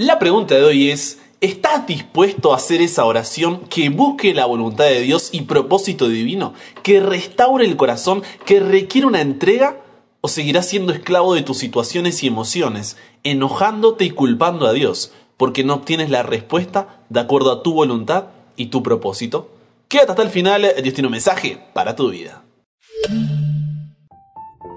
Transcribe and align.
La 0.00 0.18
pregunta 0.18 0.54
de 0.54 0.64
hoy 0.64 0.90
es, 0.90 1.18
¿estás 1.42 1.86
dispuesto 1.86 2.54
a 2.54 2.56
hacer 2.56 2.80
esa 2.80 3.04
oración 3.04 3.66
que 3.68 3.90
busque 3.90 4.32
la 4.32 4.46
voluntad 4.46 4.86
de 4.86 5.02
Dios 5.02 5.28
y 5.30 5.42
propósito 5.42 6.08
divino, 6.08 6.54
que 6.82 7.00
restaure 7.00 7.66
el 7.66 7.76
corazón, 7.76 8.22
que 8.46 8.60
requiere 8.60 9.06
una 9.06 9.20
entrega? 9.20 9.76
¿O 10.22 10.28
seguirás 10.28 10.66
siendo 10.66 10.94
esclavo 10.94 11.34
de 11.34 11.42
tus 11.42 11.58
situaciones 11.58 12.22
y 12.22 12.28
emociones, 12.28 12.96
enojándote 13.24 14.06
y 14.06 14.10
culpando 14.10 14.66
a 14.66 14.72
Dios, 14.72 15.12
porque 15.36 15.64
no 15.64 15.74
obtienes 15.74 16.08
la 16.08 16.22
respuesta 16.22 17.04
de 17.10 17.20
acuerdo 17.20 17.52
a 17.52 17.62
tu 17.62 17.74
voluntad 17.74 18.28
y 18.56 18.68
tu 18.68 18.82
propósito? 18.82 19.50
Quédate 19.88 20.12
hasta 20.12 20.22
el 20.22 20.30
final, 20.30 20.62
Dios 20.82 20.94
tiene 20.94 21.08
un 21.08 21.12
mensaje 21.12 21.62
para 21.74 21.94
tu 21.94 22.08
vida. 22.08 22.42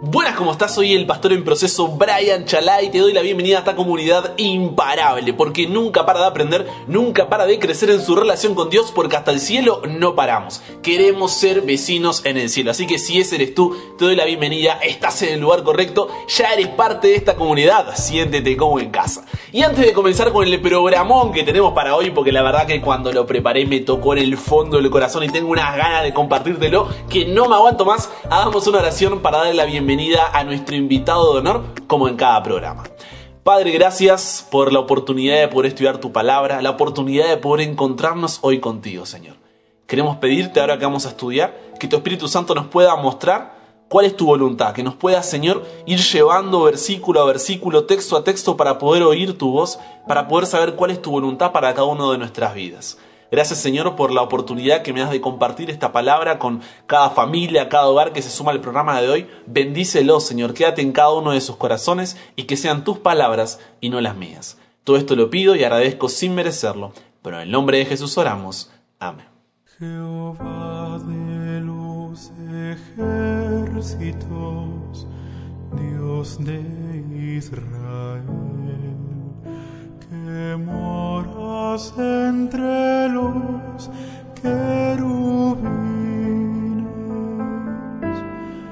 Buenas, 0.06 0.36
¿cómo 0.36 0.52
estás? 0.52 0.76
Soy 0.76 0.94
el 0.94 1.06
pastor 1.06 1.32
en 1.32 1.46
proceso 1.46 1.88
Brian 1.88 2.44
Chalai 2.44 2.88
y 2.88 2.90
te 2.90 2.98
doy 2.98 3.14
la 3.14 3.22
bienvenida 3.22 3.56
a 3.56 3.60
esta 3.60 3.74
comunidad 3.74 4.34
imparable, 4.36 5.34
porque 5.34 5.66
nunca 5.66 6.06
para 6.06 6.20
de 6.20 6.26
aprender, 6.26 6.68
nunca 6.88 7.30
para 7.30 7.46
de 7.46 7.58
crecer 7.58 7.90
en 7.90 8.02
su 8.02 8.14
relación 8.14 8.54
con 8.54 8.70
Dios, 8.70 8.92
porque 8.94 9.16
hasta 9.16 9.32
el 9.32 9.40
cielo 9.40 9.82
no 9.88 10.14
paramos. 10.14 10.62
Queremos 10.82 11.32
ser 11.32 11.62
vecinos 11.62 12.26
en 12.26 12.36
el 12.36 12.50
cielo, 12.50 12.72
así 12.72 12.86
que 12.86 13.00
si 13.00 13.22
ese 13.22 13.36
eres 13.36 13.56
tú, 13.56 13.78
te 13.98 14.04
doy 14.04 14.18
la 14.18 14.26
bienvenida, 14.26 14.74
estás 14.84 15.22
en 15.22 15.36
el 15.36 15.40
lugar 15.40 15.64
correcto, 15.64 16.10
ya 16.28 16.52
eres 16.52 16.68
parte 16.68 17.08
de 17.08 17.16
esta 17.16 17.36
comunidad, 17.36 17.96
siéntete 17.96 18.58
como 18.58 18.82
en 18.82 18.90
casa. 18.90 19.24
Y 19.54 19.62
antes 19.62 19.86
de 19.86 19.94
comenzar 19.94 20.34
con 20.34 20.46
el 20.46 20.60
programón 20.60 21.32
que 21.32 21.44
tenemos 21.44 21.72
para 21.72 21.96
hoy, 21.96 22.12
porque 22.12 22.34
la 22.34 22.42
verdad 22.42 22.68
que 22.68 22.82
cuando 22.82 23.14
lo 23.14 23.26
preparé 23.26 23.66
me 23.66 23.80
tocó 23.80 24.12
en 24.12 24.24
el 24.24 24.38
fondo 24.38 24.76
del 24.76 24.90
corazón 24.90 25.24
y 25.24 25.30
tengo 25.30 25.50
unas 25.50 25.78
ganas 25.78 26.04
de 26.04 26.14
compartírtelo, 26.14 26.90
que 27.10 27.24
no 27.24 27.48
me 27.48 27.56
aguanto 27.56 27.86
más, 27.86 28.10
hagamos 28.30 28.68
una 28.68 28.80
oración 28.80 29.22
para 29.22 29.38
darle 29.38 29.54
la 29.54 29.64
bienvenida 29.64 29.93
a 30.32 30.44
nuestro 30.44 30.76
invitado 30.76 31.34
de 31.34 31.40
honor, 31.40 31.64
como 31.86 32.08
en 32.08 32.16
cada 32.16 32.42
programa. 32.42 32.84
Padre, 33.44 33.72
gracias 33.72 34.48
por 34.50 34.74
la 34.74 34.80
oportunidad 34.80 35.40
de 35.40 35.48
poder 35.48 35.68
estudiar 35.68 36.00
tu 36.00 36.12
palabra, 36.12 36.64
la 36.64 36.72
oportunidad 36.72 37.28
de 37.28 37.38
poder 37.38 37.68
encontrarnos 37.68 38.40
hoy 38.42 38.60
contigo, 38.60 39.06
Señor. 39.06 39.36
Queremos 39.86 40.18
pedirte 40.18 40.60
ahora 40.60 40.80
que 40.80 40.86
vamos 40.86 41.06
a 41.06 41.10
estudiar, 41.10 41.56
que 41.80 41.88
tu 41.88 41.96
Espíritu 41.96 42.28
Santo 42.28 42.56
nos 42.56 42.66
pueda 42.68 42.96
mostrar 42.96 43.56
cuál 43.88 44.08
es 44.08 44.18
tu 44.18 44.26
voluntad, 44.26 44.74
que 44.74 44.82
nos 44.82 44.96
pueda, 44.96 45.22
Señor, 45.22 45.64
ir 45.86 46.00
llevando 46.00 46.64
versículo 46.64 47.22
a 47.22 47.26
versículo, 47.26 47.86
texto 47.86 48.18
a 48.18 48.24
texto, 48.24 48.58
para 48.58 48.80
poder 48.80 49.04
oír 49.04 49.38
tu 49.38 49.52
voz, 49.52 49.78
para 50.08 50.28
poder 50.28 50.48
saber 50.48 50.74
cuál 50.74 50.90
es 50.90 51.02
tu 51.04 51.12
voluntad 51.12 51.52
para 51.52 51.72
cada 51.76 51.86
uno 51.86 52.12
de 52.12 52.18
nuestras 52.18 52.56
vidas. 52.56 52.98
Gracias 53.34 53.58
Señor 53.58 53.96
por 53.96 54.12
la 54.12 54.22
oportunidad 54.22 54.84
que 54.84 54.94
me 54.94 55.00
das 55.00 55.10
de 55.10 55.20
compartir 55.20 55.72
esta 55.72 55.92
palabra 55.92 56.38
con 56.38 56.62
cada 56.86 57.10
familia, 57.10 57.68
cada 57.68 57.88
hogar 57.88 58.14
que 58.14 58.22
se 58.22 58.30
suma 58.30 58.52
al 58.52 58.62
programa 58.62 59.02
de 59.02 59.10
hoy. 59.10 59.28
Bendícelo 59.48 60.20
Señor, 60.20 60.54
quédate 60.54 60.84
en 60.84 60.92
cada 60.92 61.14
uno 61.14 61.32
de 61.32 61.42
sus 61.42 61.56
corazones 61.56 62.16
y 62.36 62.44
que 62.44 62.58
sean 62.58 62.84
tus 62.84 63.00
palabras 63.00 63.60
y 63.82 63.90
no 63.90 64.02
las 64.02 64.16
mías. 64.16 64.60
Todo 64.84 64.98
esto 64.98 65.16
lo 65.16 65.32
pido 65.32 65.56
y 65.56 65.64
agradezco 65.64 66.10
sin 66.10 66.36
merecerlo, 66.36 66.94
pero 67.24 67.38
en 67.38 67.42
el 67.42 67.50
nombre 67.50 67.80
de 67.80 67.86
Jesús 67.86 68.16
oramos. 68.20 68.70
Amén. 69.00 69.26
Jehová 69.80 71.00
de 71.00 71.60
los 71.62 72.32
ejércitos, 73.82 75.08
Dios 75.72 76.38
de 76.46 76.62
Israel 77.36 78.93
que 80.26 80.56
moras 80.58 81.94
entre 81.98 83.10
los 83.10 83.90
querubines, 84.42 85.78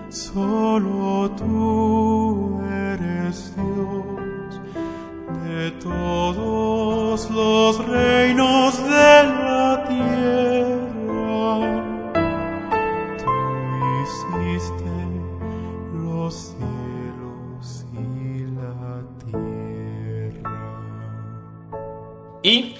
solo 0.10 1.32
tú 1.32 2.62
eres 2.72 3.54
Dios 3.56 4.62
de 5.46 5.72
todos 5.84 7.30
los 7.30 7.86
reinos 7.88 8.78
de 8.84 9.24
la 9.24 9.84
tierra. 9.88 10.51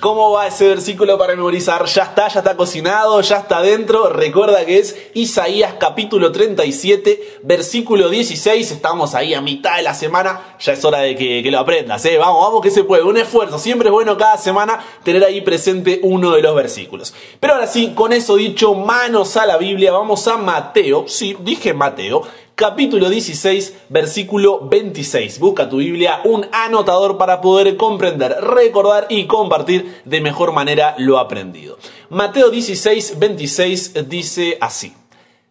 Cómo 0.02 0.32
va 0.32 0.48
ese 0.48 0.68
versículo 0.68 1.18
para 1.18 1.36
memorizar? 1.36 1.86
Ya 1.86 2.04
está, 2.04 2.28
ya 2.28 2.40
está 2.40 2.58
cocinado, 2.58 3.22
ya 3.22 3.38
está 3.38 3.62
dentro. 3.62 4.10
Recuerda 4.10 4.66
que 4.66 4.80
es 4.80 4.98
Isaías 5.14 5.76
capítulo 5.80 6.32
37, 6.32 7.40
versículo 7.44 8.10
16. 8.10 8.72
Estamos 8.72 9.14
ahí 9.16 9.34
a 9.36 9.42
mitad 9.42 9.78
de 9.78 9.84
la 9.84 9.94
semana. 9.94 10.56
Ya 10.60 10.74
es 10.74 10.84
hora 10.84 11.00
de 11.00 11.16
que, 11.16 11.42
que 11.44 11.52
lo 11.52 11.60
aprendas. 11.60 12.04
¿eh? 12.06 12.18
Vamos, 12.18 12.44
vamos 12.44 12.62
que 12.62 12.72
se 12.72 12.84
puede. 12.84 13.04
Un 13.04 13.18
esfuerzo. 13.18 13.60
Siempre 13.60 13.90
es 13.90 13.94
bueno 13.94 14.18
cada 14.18 14.38
semana 14.38 14.84
tener 15.04 15.24
ahí 15.24 15.42
presente 15.42 16.00
uno 16.04 16.32
de 16.32 16.42
los 16.42 16.56
versículos. 16.56 17.14
Pero 17.40 17.54
ahora 17.54 17.68
sí, 17.68 17.94
con 17.96 18.12
eso 18.12 18.36
dicho, 18.36 18.74
manos 18.74 19.38
a 19.38 19.46
la 19.46 19.58
Biblia. 19.58 19.92
Vamos 19.92 20.28
a 20.28 20.36
Mateo. 20.36 21.06
Sí, 21.08 21.38
dije 21.40 21.74
Mateo 21.74 22.24
capítulo 22.56 23.10
16, 23.10 23.74
versículo 23.90 24.68
26. 24.68 25.40
Busca 25.40 25.70
tu 25.70 25.78
Biblia, 25.78 26.22
un 26.26 26.46
anotador 26.52 27.18
para 27.18 27.42
poder 27.42 27.78
comprender, 27.78 28.36
recordar 28.42 29.08
y 29.10 29.26
compartir 29.26 30.02
de 30.06 30.22
mejor 30.22 30.52
manera 30.52 30.96
lo 30.98 31.20
aprendido. 31.20 31.78
Mateo 32.10 32.50
16, 32.50 33.20
26 33.20 34.10
dice 34.10 34.58
así. 34.62 34.94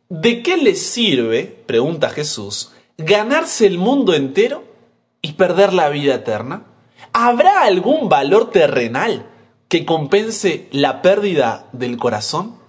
¿De 0.09 0.43
qué 0.43 0.56
le 0.56 0.75
sirve, 0.75 1.44
pregunta 1.66 2.11
Jesús, 2.11 2.72
ganarse 2.99 3.67
el 3.67 3.78
mundo 3.78 4.15
entero 4.15 4.65
y 5.22 5.32
perder 5.32 5.72
la 5.72 5.88
vida 5.88 6.15
eterna? 6.15 6.65
¿Habrá 7.12 7.62
algún 7.62 8.09
valor 8.09 8.50
terrenal 8.50 9.27
que 9.69 9.84
compense 9.84 10.69
la 10.72 11.03
pérdida 11.03 11.69
del 11.72 11.97
corazón? 11.97 12.59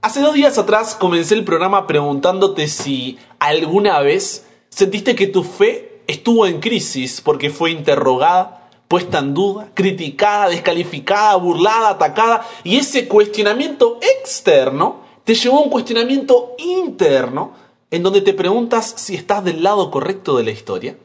Hace 0.00 0.20
dos 0.20 0.34
días 0.34 0.56
atrás 0.58 0.94
comencé 0.94 1.34
el 1.34 1.42
programa 1.42 1.88
preguntándote 1.88 2.68
si 2.68 3.18
alguna 3.40 3.98
vez 3.98 4.46
sentiste 4.68 5.16
que 5.16 5.26
tu 5.26 5.42
fe 5.42 6.02
estuvo 6.06 6.46
en 6.46 6.60
crisis 6.60 7.20
porque 7.20 7.50
fue 7.50 7.72
interrogada, 7.72 8.70
puesta 8.86 9.18
en 9.18 9.34
duda, 9.34 9.72
criticada, 9.74 10.50
descalificada, 10.50 11.34
burlada, 11.34 11.90
atacada, 11.90 12.46
y 12.62 12.76
ese 12.76 13.08
cuestionamiento 13.08 13.98
externo 14.00 15.00
te 15.24 15.34
llevó 15.34 15.58
a 15.58 15.62
un 15.62 15.70
cuestionamiento 15.70 16.54
interno 16.58 17.54
en 17.90 18.04
donde 18.04 18.20
te 18.20 18.34
preguntas 18.34 18.94
si 18.98 19.16
estás 19.16 19.42
del 19.42 19.64
lado 19.64 19.90
correcto 19.90 20.36
de 20.36 20.44
la 20.44 20.52
historia. 20.52 20.96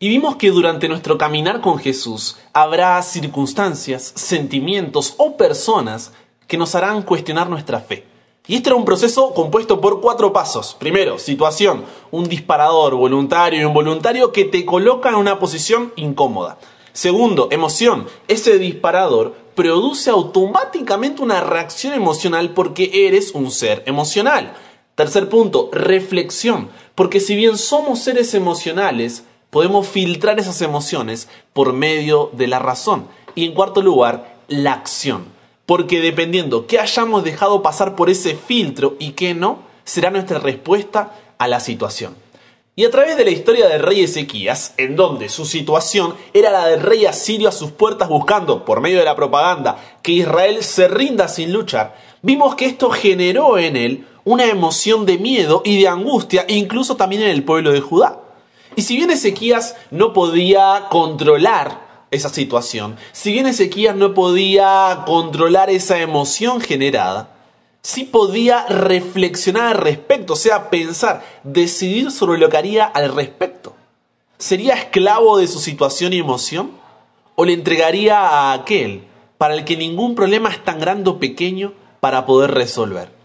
Y 0.00 0.08
vimos 0.08 0.34
que 0.34 0.50
durante 0.50 0.88
nuestro 0.88 1.18
caminar 1.18 1.60
con 1.60 1.78
Jesús 1.78 2.36
habrá 2.52 3.00
circunstancias, 3.02 4.12
sentimientos 4.16 5.14
o 5.18 5.36
personas 5.36 6.12
que 6.48 6.58
nos 6.58 6.74
harán 6.74 7.02
cuestionar 7.02 7.48
nuestra 7.48 7.78
fe. 7.78 8.04
Y 8.48 8.56
este 8.56 8.70
era 8.70 8.76
un 8.76 8.86
proceso 8.86 9.34
compuesto 9.34 9.78
por 9.78 10.00
cuatro 10.00 10.32
pasos. 10.32 10.74
Primero, 10.80 11.18
situación, 11.18 11.84
un 12.10 12.24
disparador 12.24 12.94
voluntario 12.94 13.60
y 13.60 13.64
involuntario 13.64 14.32
que 14.32 14.46
te 14.46 14.64
coloca 14.64 15.10
en 15.10 15.16
una 15.16 15.38
posición 15.38 15.92
incómoda. 15.96 16.58
Segundo, 16.94 17.48
emoción, 17.50 18.06
ese 18.26 18.58
disparador 18.58 19.34
produce 19.54 20.08
automáticamente 20.08 21.20
una 21.20 21.42
reacción 21.42 21.92
emocional 21.92 22.54
porque 22.54 23.06
eres 23.06 23.32
un 23.34 23.50
ser 23.50 23.82
emocional. 23.84 24.54
Tercer 24.94 25.28
punto, 25.28 25.68
reflexión, 25.70 26.70
porque 26.94 27.20
si 27.20 27.36
bien 27.36 27.58
somos 27.58 27.98
seres 27.98 28.32
emocionales, 28.32 29.24
podemos 29.50 29.86
filtrar 29.86 30.40
esas 30.40 30.62
emociones 30.62 31.28
por 31.52 31.74
medio 31.74 32.30
de 32.32 32.46
la 32.46 32.58
razón. 32.58 33.08
Y 33.34 33.44
en 33.44 33.52
cuarto 33.52 33.82
lugar, 33.82 34.38
la 34.48 34.72
acción 34.72 35.37
porque 35.68 36.00
dependiendo 36.00 36.66
qué 36.66 36.78
hayamos 36.78 37.24
dejado 37.24 37.60
pasar 37.60 37.94
por 37.94 38.08
ese 38.08 38.34
filtro 38.34 38.96
y 38.98 39.10
qué 39.10 39.34
no, 39.34 39.58
será 39.84 40.10
nuestra 40.10 40.38
respuesta 40.38 41.12
a 41.36 41.46
la 41.46 41.60
situación. 41.60 42.16
Y 42.74 42.86
a 42.86 42.90
través 42.90 43.18
de 43.18 43.26
la 43.26 43.32
historia 43.32 43.68
del 43.68 43.82
rey 43.82 44.00
Ezequías, 44.00 44.72
en 44.78 44.96
donde 44.96 45.28
su 45.28 45.44
situación 45.44 46.14
era 46.32 46.50
la 46.50 46.68
del 46.68 46.80
rey 46.80 47.04
asirio 47.04 47.50
a 47.50 47.52
sus 47.52 47.70
puertas 47.70 48.08
buscando, 48.08 48.64
por 48.64 48.80
medio 48.80 48.98
de 48.98 49.04
la 49.04 49.14
propaganda, 49.14 49.76
que 50.00 50.12
Israel 50.12 50.64
se 50.64 50.88
rinda 50.88 51.28
sin 51.28 51.52
luchar, 51.52 51.94
vimos 52.22 52.54
que 52.54 52.64
esto 52.64 52.88
generó 52.88 53.58
en 53.58 53.76
él 53.76 54.06
una 54.24 54.46
emoción 54.46 55.04
de 55.04 55.18
miedo 55.18 55.60
y 55.66 55.82
de 55.82 55.88
angustia, 55.88 56.46
incluso 56.48 56.96
también 56.96 57.20
en 57.20 57.28
el 57.28 57.44
pueblo 57.44 57.72
de 57.72 57.82
Judá. 57.82 58.20
Y 58.74 58.80
si 58.80 58.96
bien 58.96 59.10
Ezequías 59.10 59.76
no 59.90 60.14
podía 60.14 60.86
controlar 60.88 61.87
esa 62.10 62.28
situación. 62.28 62.96
Si 63.12 63.32
bien 63.32 63.46
Ezequías 63.46 63.96
no 63.96 64.14
podía 64.14 65.02
controlar 65.06 65.70
esa 65.70 65.98
emoción 65.98 66.60
generada, 66.60 67.30
sí 67.82 68.04
podía 68.04 68.66
reflexionar 68.66 69.76
al 69.76 69.82
respecto, 69.82 70.34
o 70.34 70.36
sea, 70.36 70.70
pensar, 70.70 71.24
decidir 71.42 72.10
sobre 72.10 72.38
lo 72.38 72.48
que 72.48 72.56
haría 72.56 72.84
al 72.84 73.14
respecto. 73.14 73.74
¿Sería 74.38 74.74
esclavo 74.74 75.38
de 75.38 75.48
su 75.48 75.58
situación 75.58 76.12
y 76.12 76.18
emoción? 76.18 76.70
¿O 77.34 77.44
le 77.44 77.52
entregaría 77.52 78.20
a 78.20 78.52
aquel 78.52 79.04
para 79.36 79.54
el 79.54 79.64
que 79.64 79.76
ningún 79.76 80.14
problema 80.14 80.50
es 80.50 80.64
tan 80.64 80.80
grande 80.80 81.10
o 81.10 81.18
pequeño 81.18 81.72
para 82.00 82.26
poder 82.26 82.52
resolver? 82.52 83.17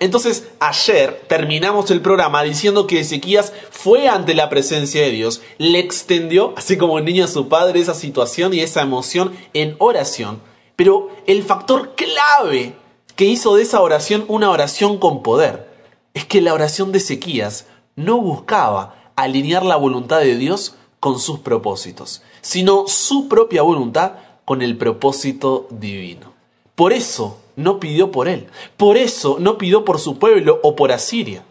Entonces, 0.00 0.48
ayer 0.60 1.22
terminamos 1.28 1.90
el 1.90 2.00
programa 2.00 2.42
diciendo 2.42 2.86
que 2.86 3.00
Ezequías 3.00 3.52
fue 3.70 4.08
ante 4.08 4.34
la 4.34 4.48
presencia 4.48 5.02
de 5.02 5.10
Dios, 5.10 5.42
le 5.58 5.80
extendió, 5.80 6.54
así 6.56 6.76
como 6.76 6.94
un 6.94 7.04
niño 7.04 7.24
a 7.24 7.28
su 7.28 7.48
padre, 7.48 7.80
esa 7.80 7.94
situación 7.94 8.54
y 8.54 8.60
esa 8.60 8.82
emoción 8.82 9.36
en 9.54 9.74
oración. 9.78 10.40
Pero 10.76 11.10
el 11.26 11.42
factor 11.42 11.96
clave 11.96 12.74
que 13.16 13.24
hizo 13.24 13.56
de 13.56 13.62
esa 13.62 13.80
oración 13.80 14.24
una 14.28 14.50
oración 14.50 14.98
con 14.98 15.24
poder 15.24 15.68
es 16.14 16.24
que 16.24 16.40
la 16.40 16.54
oración 16.54 16.92
de 16.92 16.98
Ezequías 16.98 17.66
no 17.96 18.20
buscaba 18.20 19.12
alinear 19.16 19.64
la 19.64 19.74
voluntad 19.74 20.20
de 20.20 20.36
Dios 20.36 20.76
con 21.00 21.18
sus 21.18 21.40
propósitos, 21.40 22.22
sino 22.40 22.86
su 22.86 23.28
propia 23.28 23.62
voluntad 23.62 24.12
con 24.44 24.62
el 24.62 24.76
propósito 24.76 25.66
divino. 25.70 26.32
Por 26.76 26.92
eso 26.92 27.38
no 27.58 27.80
pidió 27.80 28.12
por 28.12 28.28
él, 28.28 28.46
por 28.76 28.96
eso 28.96 29.36
no 29.40 29.58
pidió 29.58 29.84
por 29.84 29.98
su 29.98 30.18
pueblo 30.18 30.60
o 30.62 30.76
por 30.76 30.92
Asiria. 30.92 31.44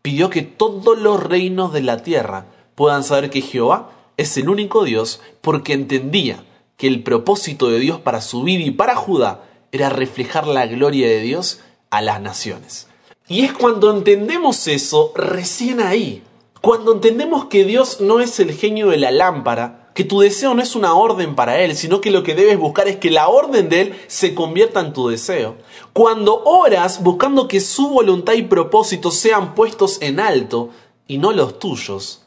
Pidió 0.00 0.30
que 0.30 0.42
todos 0.42 0.98
los 0.98 1.22
reinos 1.22 1.72
de 1.72 1.82
la 1.82 2.02
tierra 2.02 2.46
puedan 2.74 3.04
saber 3.04 3.28
que 3.28 3.42
Jehová 3.42 3.90
es 4.16 4.36
el 4.38 4.48
único 4.48 4.84
Dios 4.84 5.20
porque 5.42 5.74
entendía 5.74 6.42
que 6.76 6.86
el 6.86 7.02
propósito 7.02 7.68
de 7.68 7.78
Dios 7.78 8.00
para 8.00 8.22
su 8.22 8.42
vida 8.42 8.64
y 8.64 8.70
para 8.70 8.96
Judá 8.96 9.44
era 9.72 9.90
reflejar 9.90 10.46
la 10.46 10.66
gloria 10.66 11.06
de 11.06 11.20
Dios 11.20 11.60
a 11.90 12.00
las 12.00 12.20
naciones. 12.20 12.88
Y 13.28 13.44
es 13.44 13.52
cuando 13.52 13.94
entendemos 13.94 14.66
eso, 14.68 15.12
recién 15.14 15.80
ahí, 15.80 16.22
cuando 16.62 16.94
entendemos 16.94 17.46
que 17.46 17.64
Dios 17.64 18.00
no 18.00 18.20
es 18.20 18.40
el 18.40 18.52
genio 18.52 18.88
de 18.88 18.96
la 18.96 19.10
lámpara, 19.10 19.85
que 19.96 20.04
tu 20.04 20.20
deseo 20.20 20.52
no 20.52 20.60
es 20.60 20.76
una 20.76 20.94
orden 20.94 21.34
para 21.34 21.58
Él, 21.62 21.74
sino 21.74 22.02
que 22.02 22.10
lo 22.10 22.22
que 22.22 22.34
debes 22.34 22.58
buscar 22.58 22.86
es 22.86 22.96
que 22.96 23.10
la 23.10 23.28
orden 23.28 23.70
de 23.70 23.80
Él 23.80 23.94
se 24.08 24.34
convierta 24.34 24.80
en 24.80 24.92
tu 24.92 25.08
deseo. 25.08 25.56
Cuando 25.94 26.44
oras 26.44 27.02
buscando 27.02 27.48
que 27.48 27.60
su 27.60 27.88
voluntad 27.88 28.34
y 28.34 28.42
propósito 28.42 29.10
sean 29.10 29.54
puestos 29.54 29.96
en 30.02 30.20
alto 30.20 30.68
y 31.08 31.16
no 31.16 31.32
los 31.32 31.58
tuyos, 31.58 32.20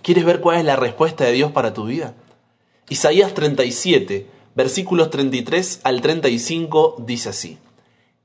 ¿quieres 0.00 0.24
ver 0.24 0.40
cuál 0.40 0.56
es 0.56 0.64
la 0.64 0.76
respuesta 0.76 1.24
de 1.24 1.32
Dios 1.32 1.52
para 1.52 1.74
tu 1.74 1.84
vida? 1.84 2.14
Isaías 2.88 3.34
37, 3.34 4.26
versículos 4.54 5.10
33 5.10 5.80
al 5.82 6.00
35 6.00 6.96
dice 7.00 7.28
así. 7.28 7.58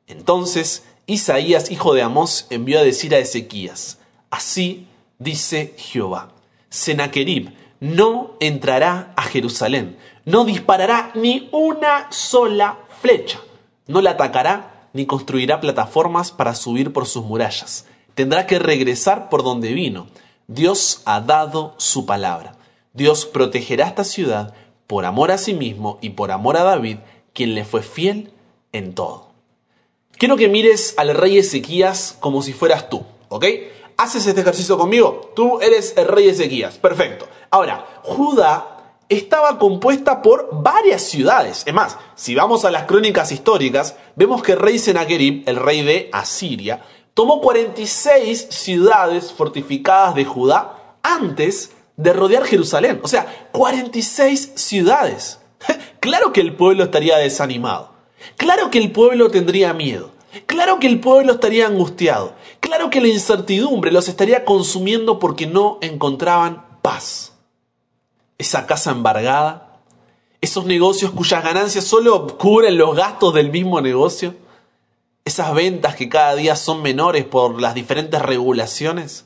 Entonces 0.07 0.85
Isaías, 1.05 1.69
hijo 1.69 1.93
de 1.93 2.01
Amós, 2.01 2.47
envió 2.49 2.79
a 2.79 2.83
decir 2.83 3.13
a 3.13 3.19
Ezequías, 3.19 3.99
así 4.29 4.87
dice 5.17 5.73
Jehová. 5.75 6.31
Senaquerib 6.69 7.58
no 7.79 8.35
entrará 8.39 9.13
a 9.15 9.23
Jerusalén, 9.23 9.97
no 10.25 10.45
disparará 10.45 11.11
ni 11.15 11.49
una 11.51 12.11
sola 12.11 12.79
flecha, 13.01 13.39
no 13.87 14.01
la 14.01 14.11
atacará 14.11 14.89
ni 14.93 15.05
construirá 15.05 15.61
plataformas 15.61 16.31
para 16.31 16.55
subir 16.55 16.91
por 16.91 17.05
sus 17.05 17.23
murallas. 17.23 17.85
Tendrá 18.15 18.47
que 18.47 18.59
regresar 18.59 19.29
por 19.29 19.43
donde 19.43 19.73
vino. 19.73 20.07
Dios 20.47 21.01
ha 21.05 21.21
dado 21.21 21.75
su 21.77 22.05
palabra. 22.05 22.55
Dios 22.93 23.25
protegerá 23.25 23.87
esta 23.87 24.03
ciudad 24.03 24.53
por 24.87 25.05
amor 25.05 25.31
a 25.31 25.37
sí 25.37 25.53
mismo 25.53 25.99
y 26.01 26.09
por 26.11 26.31
amor 26.31 26.57
a 26.57 26.63
David, 26.63 26.97
quien 27.33 27.53
le 27.53 27.63
fue 27.63 27.83
fiel 27.83 28.33
en 28.71 28.93
todo. 28.93 29.29
Quiero 30.17 30.35
que 30.35 30.49
mires 30.49 30.95
al 30.97 31.15
rey 31.15 31.37
Ezequías 31.37 32.17
como 32.19 32.41
si 32.41 32.51
fueras 32.51 32.89
tú, 32.89 33.05
¿ok? 33.29 33.45
haces 33.99 34.25
este 34.25 34.41
ejercicio 34.41 34.77
conmigo, 34.77 35.33
tú 35.35 35.59
eres 35.59 35.93
el 35.97 36.07
rey 36.07 36.29
Ezequías. 36.29 36.77
Perfecto. 36.77 37.27
Ahora, 37.51 37.85
Judá 38.03 38.77
estaba 39.09 39.57
compuesta 39.57 40.21
por 40.21 40.49
varias 40.51 41.01
ciudades. 41.01 41.63
Es 41.65 41.73
más, 41.73 41.97
si 42.15 42.35
vamos 42.35 42.63
a 42.63 42.71
las 42.71 42.83
crónicas 42.83 43.31
históricas, 43.31 43.95
vemos 44.15 44.43
que 44.43 44.51
el 44.53 44.59
rey 44.59 44.77
Sennacherib, 44.77 45.43
el 45.47 45.55
rey 45.55 45.81
de 45.81 46.09
Asiria, 46.13 46.81
tomó 47.15 47.41
46 47.41 48.47
ciudades 48.49 49.33
fortificadas 49.33 50.15
de 50.15 50.25
Judá 50.25 50.95
antes 51.01 51.71
de 51.97 52.13
rodear 52.13 52.45
Jerusalén. 52.45 53.01
O 53.03 53.07
sea, 53.07 53.49
46 53.51 54.53
ciudades. 54.55 55.39
claro 55.99 56.31
que 56.31 56.41
el 56.41 56.55
pueblo 56.55 56.83
estaría 56.83 57.17
desanimado. 57.17 57.91
Claro 58.37 58.69
que 58.69 58.77
el 58.77 58.91
pueblo 58.91 59.31
tendría 59.31 59.73
miedo. 59.73 60.11
Claro 60.45 60.79
que 60.79 60.87
el 60.87 60.99
pueblo 60.99 61.33
estaría 61.33 61.65
angustiado. 61.65 62.33
Claro 62.59 62.89
que 62.89 63.01
la 63.01 63.07
incertidumbre 63.07 63.91
los 63.91 64.07
estaría 64.07 64.45
consumiendo 64.45 65.17
porque 65.17 65.47
no 65.47 65.79
encontraban 65.81 66.65
paz. 66.81 67.28
Esa 68.39 68.65
casa 68.65 68.89
embargada, 68.89 69.79
esos 70.41 70.65
negocios 70.65 71.11
cuyas 71.11 71.43
ganancias 71.43 71.85
solo 71.85 72.25
cubren 72.37 72.79
los 72.79 72.95
gastos 72.95 73.35
del 73.35 73.51
mismo 73.51 73.79
negocio, 73.81 74.33
esas 75.25 75.53
ventas 75.53 75.95
que 75.95 76.09
cada 76.09 76.33
día 76.33 76.55
son 76.55 76.81
menores 76.81 77.23
por 77.25 77.61
las 77.61 77.75
diferentes 77.75 78.19
regulaciones, 78.19 79.25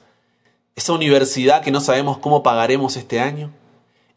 esa 0.75 0.92
universidad 0.92 1.62
que 1.62 1.71
no 1.71 1.80
sabemos 1.80 2.18
cómo 2.18 2.44
pagaremos 2.44 2.98
este 2.98 3.21
año, 3.21 3.54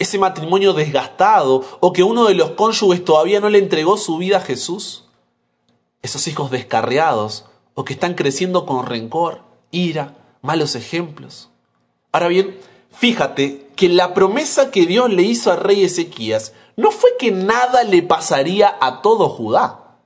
ese 0.00 0.18
matrimonio 0.18 0.72
desgastado 0.72 1.62
o 1.78 1.92
que 1.92 2.02
uno 2.02 2.24
de 2.24 2.34
los 2.34 2.50
cónyuges 2.50 3.04
todavía 3.04 3.38
no 3.38 3.48
le 3.50 3.58
entregó 3.58 3.96
su 3.96 4.18
vida 4.18 4.38
a 4.38 4.40
Jesús 4.40 5.04
esos 6.06 6.26
hijos 6.28 6.50
descarriados 6.50 7.44
o 7.74 7.84
que 7.84 7.92
están 7.92 8.14
creciendo 8.14 8.64
con 8.64 8.86
rencor, 8.86 9.42
ira, 9.70 10.14
malos 10.40 10.74
ejemplos. 10.74 11.50
Ahora 12.12 12.28
bien, 12.28 12.58
fíjate 12.90 13.65
que 13.76 13.88
la 13.88 14.14
promesa 14.14 14.70
que 14.70 14.86
Dios 14.86 15.12
le 15.12 15.22
hizo 15.22 15.52
al 15.52 15.60
rey 15.60 15.84
Ezequías 15.84 16.54
no 16.76 16.90
fue 16.90 17.10
que 17.18 17.30
nada 17.30 17.84
le 17.84 18.02
pasaría 18.02 18.76
a 18.80 19.02
todo 19.02 19.28
Judá. 19.28 19.98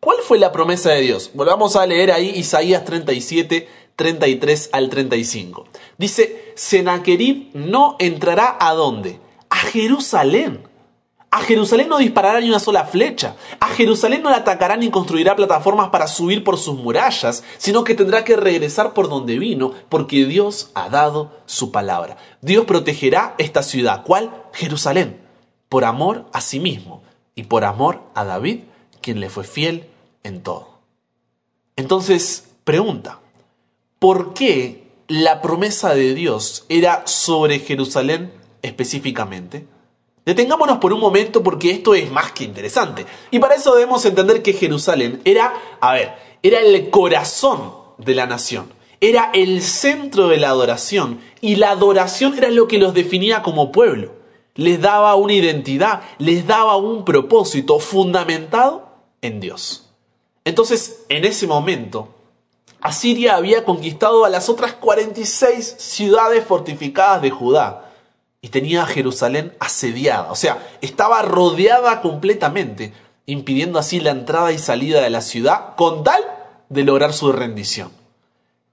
¿Cuál 0.00 0.18
fue 0.22 0.38
la 0.38 0.52
promesa 0.52 0.90
de 0.90 1.00
Dios? 1.00 1.30
Volvamos 1.34 1.76
a 1.76 1.86
leer 1.86 2.12
ahí 2.12 2.28
Isaías 2.28 2.84
37, 2.84 3.68
33 3.96 4.68
al 4.72 4.90
35. 4.90 5.66
Dice, 5.96 6.52
Senaquerib 6.54 7.50
no 7.54 7.96
entrará 7.98 8.56
a 8.60 8.74
dónde? 8.74 9.18
A 9.48 9.56
Jerusalén 9.56 10.68
a 11.34 11.40
Jerusalén 11.40 11.88
no 11.88 11.98
disparará 11.98 12.40
ni 12.40 12.48
una 12.48 12.60
sola 12.60 12.84
flecha. 12.84 13.34
A 13.58 13.66
Jerusalén 13.66 14.22
no 14.22 14.30
la 14.30 14.36
atacará 14.36 14.76
ni 14.76 14.88
construirá 14.88 15.34
plataformas 15.34 15.88
para 15.88 16.06
subir 16.06 16.44
por 16.44 16.56
sus 16.56 16.76
murallas, 16.76 17.42
sino 17.58 17.82
que 17.82 17.96
tendrá 17.96 18.22
que 18.22 18.36
regresar 18.36 18.92
por 18.92 19.08
donde 19.08 19.36
vino, 19.36 19.72
porque 19.88 20.26
Dios 20.26 20.70
ha 20.74 20.88
dado 20.88 21.32
su 21.46 21.72
palabra. 21.72 22.18
Dios 22.40 22.66
protegerá 22.66 23.34
esta 23.38 23.64
ciudad. 23.64 24.04
¿Cuál? 24.04 24.30
Jerusalén. 24.52 25.20
Por 25.68 25.84
amor 25.84 26.26
a 26.32 26.40
sí 26.40 26.60
mismo 26.60 27.02
y 27.34 27.42
por 27.42 27.64
amor 27.64 28.02
a 28.14 28.24
David, 28.24 28.60
quien 29.00 29.18
le 29.18 29.28
fue 29.28 29.42
fiel 29.42 29.88
en 30.22 30.40
todo. 30.40 30.78
Entonces, 31.74 32.50
pregunta, 32.62 33.18
¿por 33.98 34.34
qué 34.34 34.86
la 35.08 35.42
promesa 35.42 35.96
de 35.96 36.14
Dios 36.14 36.64
era 36.68 37.04
sobre 37.08 37.58
Jerusalén 37.58 38.32
específicamente? 38.62 39.66
Detengámonos 40.24 40.78
por 40.78 40.92
un 40.92 41.00
momento 41.00 41.42
porque 41.42 41.70
esto 41.70 41.94
es 41.94 42.10
más 42.10 42.32
que 42.32 42.44
interesante. 42.44 43.04
Y 43.30 43.38
para 43.38 43.56
eso 43.56 43.74
debemos 43.74 44.04
entender 44.06 44.42
que 44.42 44.54
Jerusalén 44.54 45.20
era, 45.24 45.52
a 45.80 45.92
ver, 45.92 46.14
era 46.42 46.60
el 46.60 46.90
corazón 46.90 47.74
de 47.98 48.14
la 48.14 48.26
nación. 48.26 48.72
Era 49.00 49.30
el 49.34 49.60
centro 49.60 50.28
de 50.28 50.38
la 50.38 50.48
adoración. 50.48 51.20
Y 51.42 51.56
la 51.56 51.70
adoración 51.70 52.38
era 52.38 52.50
lo 52.50 52.68
que 52.68 52.78
los 52.78 52.94
definía 52.94 53.42
como 53.42 53.70
pueblo. 53.70 54.12
Les 54.54 54.80
daba 54.80 55.14
una 55.16 55.34
identidad, 55.34 56.02
les 56.18 56.46
daba 56.46 56.76
un 56.76 57.04
propósito 57.04 57.78
fundamentado 57.78 58.88
en 59.20 59.40
Dios. 59.40 59.90
Entonces, 60.44 61.04
en 61.08 61.24
ese 61.24 61.46
momento, 61.46 62.08
Asiria 62.80 63.36
había 63.36 63.64
conquistado 63.64 64.24
a 64.24 64.30
las 64.30 64.48
otras 64.48 64.74
46 64.74 65.76
ciudades 65.78 66.44
fortificadas 66.44 67.20
de 67.20 67.30
Judá 67.30 67.93
y 68.44 68.50
tenía 68.50 68.82
a 68.82 68.86
Jerusalén 68.86 69.54
asediada, 69.58 70.30
o 70.30 70.34
sea, 70.36 70.68
estaba 70.82 71.22
rodeada 71.22 72.02
completamente, 72.02 72.92
impidiendo 73.24 73.78
así 73.78 74.00
la 74.00 74.10
entrada 74.10 74.52
y 74.52 74.58
salida 74.58 75.00
de 75.00 75.08
la 75.08 75.22
ciudad 75.22 75.74
con 75.76 76.04
tal 76.04 76.22
de 76.68 76.84
lograr 76.84 77.14
su 77.14 77.32
rendición. 77.32 77.90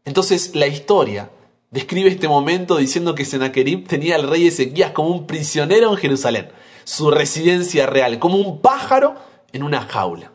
Entonces 0.03 0.55
la 0.55 0.67
historia 0.67 1.29
describe 1.69 2.09
este 2.09 2.27
momento 2.27 2.75
diciendo 2.75 3.15
que 3.15 3.23
Sennacherib 3.23 3.87
tenía 3.87 4.15
al 4.15 4.27
rey 4.27 4.45
Ezequías 4.45 4.91
como 4.91 5.07
un 5.07 5.25
prisionero 5.25 5.89
en 5.91 5.95
Jerusalén, 5.95 6.49
su 6.83 7.09
residencia 7.09 7.85
real, 7.85 8.19
como 8.19 8.35
un 8.35 8.59
pájaro 8.59 9.15
en 9.53 9.63
una 9.63 9.83
jaula. 9.83 10.33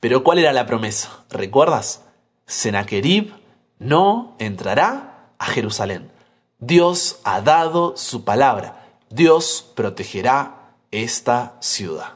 Pero 0.00 0.24
¿cuál 0.24 0.38
era 0.38 0.54
la 0.54 0.64
promesa? 0.64 1.22
¿Recuerdas? 1.28 2.02
Sennacherib 2.46 3.30
no 3.78 4.36
entrará 4.38 5.32
a 5.38 5.44
Jerusalén. 5.44 6.10
Dios 6.58 7.20
ha 7.24 7.40
dado 7.40 7.96
su 7.96 8.24
palabra. 8.24 8.86
Dios 9.10 9.64
protegerá 9.74 10.74
esta 10.90 11.56
ciudad. 11.60 12.14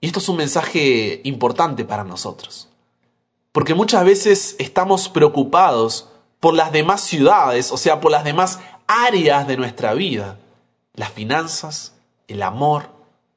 Y 0.00 0.06
esto 0.06 0.18
es 0.18 0.28
un 0.28 0.36
mensaje 0.36 1.20
importante 1.24 1.84
para 1.84 2.04
nosotros. 2.04 2.68
Porque 3.52 3.74
muchas 3.74 4.04
veces 4.04 4.56
estamos 4.58 5.08
preocupados 5.08 6.08
por 6.40 6.54
las 6.54 6.72
demás 6.72 7.00
ciudades, 7.02 7.72
o 7.72 7.76
sea, 7.76 8.00
por 8.00 8.10
las 8.10 8.24
demás 8.24 8.60
áreas 8.86 9.46
de 9.46 9.56
nuestra 9.56 9.94
vida. 9.94 10.38
Las 10.94 11.10
finanzas, 11.10 11.94
el 12.28 12.42
amor, 12.42 12.90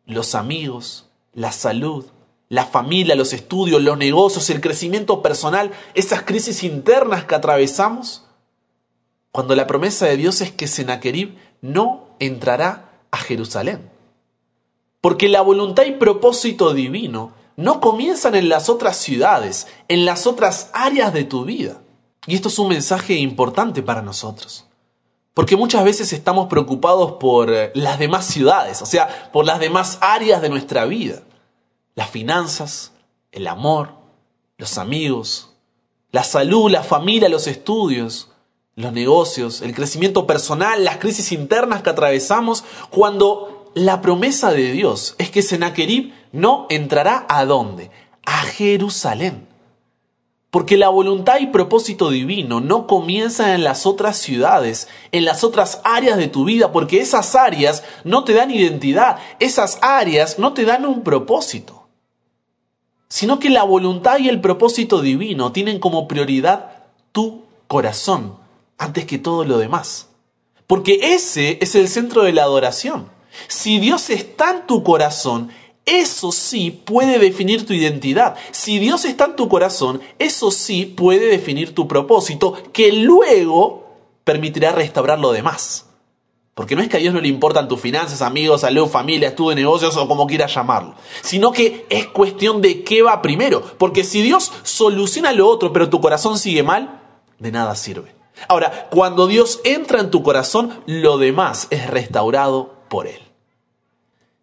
los 0.06 0.36
amigos, 0.36 1.08
la 1.34 1.52
salud, 1.52 2.06
la 2.50 2.66
familia, 2.66 3.16
los 3.16 3.34
estudios, 3.34 3.82
los 3.82 3.98
negocios, 3.98 4.50
el 4.50 4.62
crecimiento 4.62 5.22
personal, 5.22 5.72
esas 5.94 6.24
crisis 6.24 6.64
internas 6.64 7.26
que 7.26 7.36
atravesamos? 7.36 8.26
Cuando 9.32 9.56
la 9.56 9.68
promesa 9.68 10.06
de 10.06 10.18
Dios 10.18 10.42
es 10.42 10.52
que 10.52 10.68
Sennacherib 10.68 11.38
no 11.62 12.08
entrará 12.20 12.92
a 13.12 13.18
Jerusalén. 13.18 13.90
Porque 15.02 15.30
la 15.30 15.42
voluntad 15.42 15.86
y 15.86 15.92
propósito 15.92 16.74
divino 16.74 17.34
no 17.56 17.80
comienzan 17.80 18.36
en 18.36 18.50
las 18.50 18.70
otras 18.70 18.98
ciudades, 18.98 19.68
en 19.88 20.06
las 20.06 20.28
otras 20.28 20.70
áreas 20.74 21.14
de 21.14 21.24
tu 21.24 21.46
vida. 21.46 21.82
Y 22.26 22.36
esto 22.36 22.50
es 22.50 22.60
un 22.60 22.70
mensaje 22.70 23.16
importante 23.16 23.82
para 23.82 24.02
nosotros. 24.02 24.66
Porque 25.34 25.56
muchas 25.56 25.84
veces 25.84 26.12
estamos 26.12 26.48
preocupados 26.48 27.14
por 27.14 27.54
eh, 27.54 27.72
las 27.76 28.00
demás 28.00 28.26
ciudades, 28.26 28.82
o 28.82 28.86
sea, 28.86 29.32
por 29.32 29.46
las 29.46 29.60
demás 29.60 29.98
áreas 30.02 30.42
de 30.42 30.50
nuestra 30.50 30.86
vida. 30.86 31.22
Las 31.96 32.10
finanzas, 32.10 32.92
el 33.32 33.48
amor, 33.48 33.92
los 34.58 34.78
amigos, 34.78 35.52
la 36.12 36.24
salud, 36.24 36.70
la 36.70 36.84
familia, 36.84 37.30
los 37.30 37.48
estudios, 37.48 38.29
los 38.80 38.94
negocios, 38.94 39.62
el 39.62 39.76
crecimiento 39.76 40.26
personal, 40.26 40.86
las 40.86 40.98
crisis 41.00 41.34
internas 41.34 41.82
que 41.82 41.90
atravesamos, 41.90 42.64
cuando 42.90 43.70
la 43.76 44.00
promesa 44.00 44.54
de 44.54 44.72
Dios 44.72 45.16
es 45.18 45.30
que 45.30 45.42
Sennacherib 45.42 46.14
no 46.32 46.66
entrará 46.70 47.26
a 47.28 47.44
dónde? 47.44 47.92
A 48.26 48.44
Jerusalén. 48.44 49.50
Porque 50.50 50.78
la 50.78 50.88
voluntad 50.88 51.42
y 51.42 51.48
propósito 51.48 52.10
divino 52.10 52.62
no 52.62 52.88
comienzan 52.88 53.50
en 53.50 53.66
las 53.66 53.86
otras 53.86 54.18
ciudades, 54.18 54.88
en 55.12 55.26
las 55.26 55.44
otras 55.44 55.82
áreas 55.84 56.18
de 56.18 56.30
tu 56.30 56.46
vida, 56.46 56.72
porque 56.72 57.02
esas 57.02 57.36
áreas 57.36 57.84
no 58.06 58.24
te 58.24 58.34
dan 58.34 58.50
identidad, 58.50 59.18
esas 59.42 59.78
áreas 59.82 60.40
no 60.40 60.54
te 60.54 60.64
dan 60.64 60.86
un 60.86 61.04
propósito. 61.04 61.90
Sino 63.10 63.40
que 63.40 63.50
la 63.50 63.64
voluntad 63.64 64.20
y 64.20 64.30
el 64.30 64.40
propósito 64.40 65.02
divino 65.02 65.52
tienen 65.52 65.80
como 65.80 66.08
prioridad 66.08 66.86
tu 67.12 67.44
corazón, 67.68 68.39
antes 68.80 69.06
que 69.06 69.20
todo 69.20 69.46
lo 69.46 69.60
demás. 69.60 70.08
Porque 70.66 71.14
ese 71.14 71.60
es 71.62 71.76
el 71.76 71.88
centro 71.88 72.24
de 72.24 72.34
la 72.34 72.44
adoración. 72.44 73.10
Si 73.48 73.80
Dios 73.80 74.10
está 74.10 74.52
en 74.52 74.68
tu 74.68 74.84
corazón, 74.84 75.52
eso 75.86 76.32
sí 76.32 76.72
puede 76.72 77.20
definir 77.20 77.66
tu 77.66 77.74
identidad. 77.74 78.36
Si 78.52 78.80
Dios 78.80 79.06
está 79.06 79.26
en 79.26 79.36
tu 79.36 79.50
corazón, 79.50 80.02
eso 80.18 80.52
sí 80.52 80.86
puede 80.86 81.28
definir 81.28 81.74
tu 81.74 81.88
propósito, 81.88 82.54
que 82.72 82.92
luego 82.92 83.88
permitirá 84.24 84.72
restaurar 84.72 85.20
lo 85.20 85.32
demás. 85.32 85.86
Porque 86.54 86.76
no 86.76 86.82
es 86.82 86.90
que 86.90 86.98
a 86.98 87.00
Dios 87.00 87.14
no 87.14 87.22
le 87.22 87.30
importan 87.30 87.68
tus 87.68 87.80
finanzas, 87.80 88.22
amigos, 88.22 88.62
salud, 88.62 88.88
familia, 88.88 89.30
estudio, 89.30 89.56
negocios 89.56 89.96
o 89.96 90.08
como 90.08 90.28
quieras 90.28 90.54
llamarlo. 90.54 90.94
Sino 91.22 91.52
que 91.52 91.86
es 91.90 92.08
cuestión 92.08 92.62
de 92.62 92.84
qué 92.84 93.02
va 93.02 93.22
primero. 93.22 93.64
Porque 93.78 94.04
si 94.04 94.22
Dios 94.22 94.52
soluciona 94.64 95.32
lo 95.32 95.48
otro, 95.48 95.72
pero 95.72 95.90
tu 95.90 96.02
corazón 96.02 96.38
sigue 96.38 96.62
mal, 96.62 97.02
de 97.40 97.52
nada 97.52 97.76
sirve. 97.76 98.19
Ahora, 98.48 98.88
cuando 98.90 99.28
Dios 99.28 99.60
entra 99.64 100.00
en 100.00 100.12
tu 100.12 100.24
corazón, 100.24 100.82
lo 100.86 101.18
demás 101.18 101.68
es 101.70 101.88
restaurado 101.88 102.76
por 102.90 103.08
Él. 103.08 103.22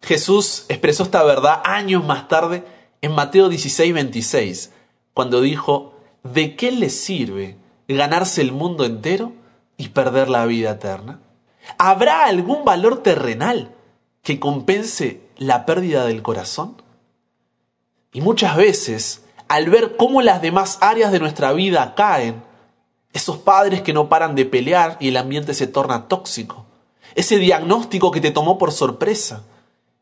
Jesús 0.01 0.65
expresó 0.69 1.03
esta 1.03 1.23
verdad 1.23 1.61
años 1.65 2.05
más 2.05 2.27
tarde 2.27 2.63
en 3.01 3.13
Mateo 3.13 3.49
16, 3.49 3.93
26, 3.93 4.71
cuando 5.13 5.41
dijo, 5.41 5.93
¿de 6.23 6.55
qué 6.55 6.71
le 6.71 6.89
sirve 6.89 7.57
ganarse 7.87 8.41
el 8.41 8.51
mundo 8.51 8.85
entero 8.85 9.33
y 9.77 9.89
perder 9.89 10.29
la 10.29 10.45
vida 10.45 10.71
eterna? 10.71 11.19
¿Habrá 11.77 12.25
algún 12.25 12.63
valor 12.63 13.03
terrenal 13.03 13.71
que 14.21 14.39
compense 14.39 15.21
la 15.37 15.65
pérdida 15.65 16.05
del 16.05 16.21
corazón? 16.21 16.81
Y 18.13 18.21
muchas 18.21 18.55
veces, 18.55 19.25
al 19.47 19.69
ver 19.69 19.97
cómo 19.97 20.21
las 20.21 20.41
demás 20.41 20.77
áreas 20.81 21.11
de 21.11 21.19
nuestra 21.19 21.53
vida 21.53 21.93
caen, 21.95 22.43
esos 23.17 23.37
padres 23.37 23.81
que 23.81 23.93
no 23.93 24.09
paran 24.09 24.35
de 24.35 24.45
pelear 24.45 24.95
y 24.99 25.07
el 25.07 25.17
ambiente 25.17 25.55
se 25.55 25.65
torna 25.65 26.07
tóxico, 26.07 26.65
ese 27.15 27.37
diagnóstico 27.39 28.11
que 28.11 28.21
te 28.21 28.29
tomó 28.29 28.59
por 28.59 28.71
sorpresa, 28.71 29.43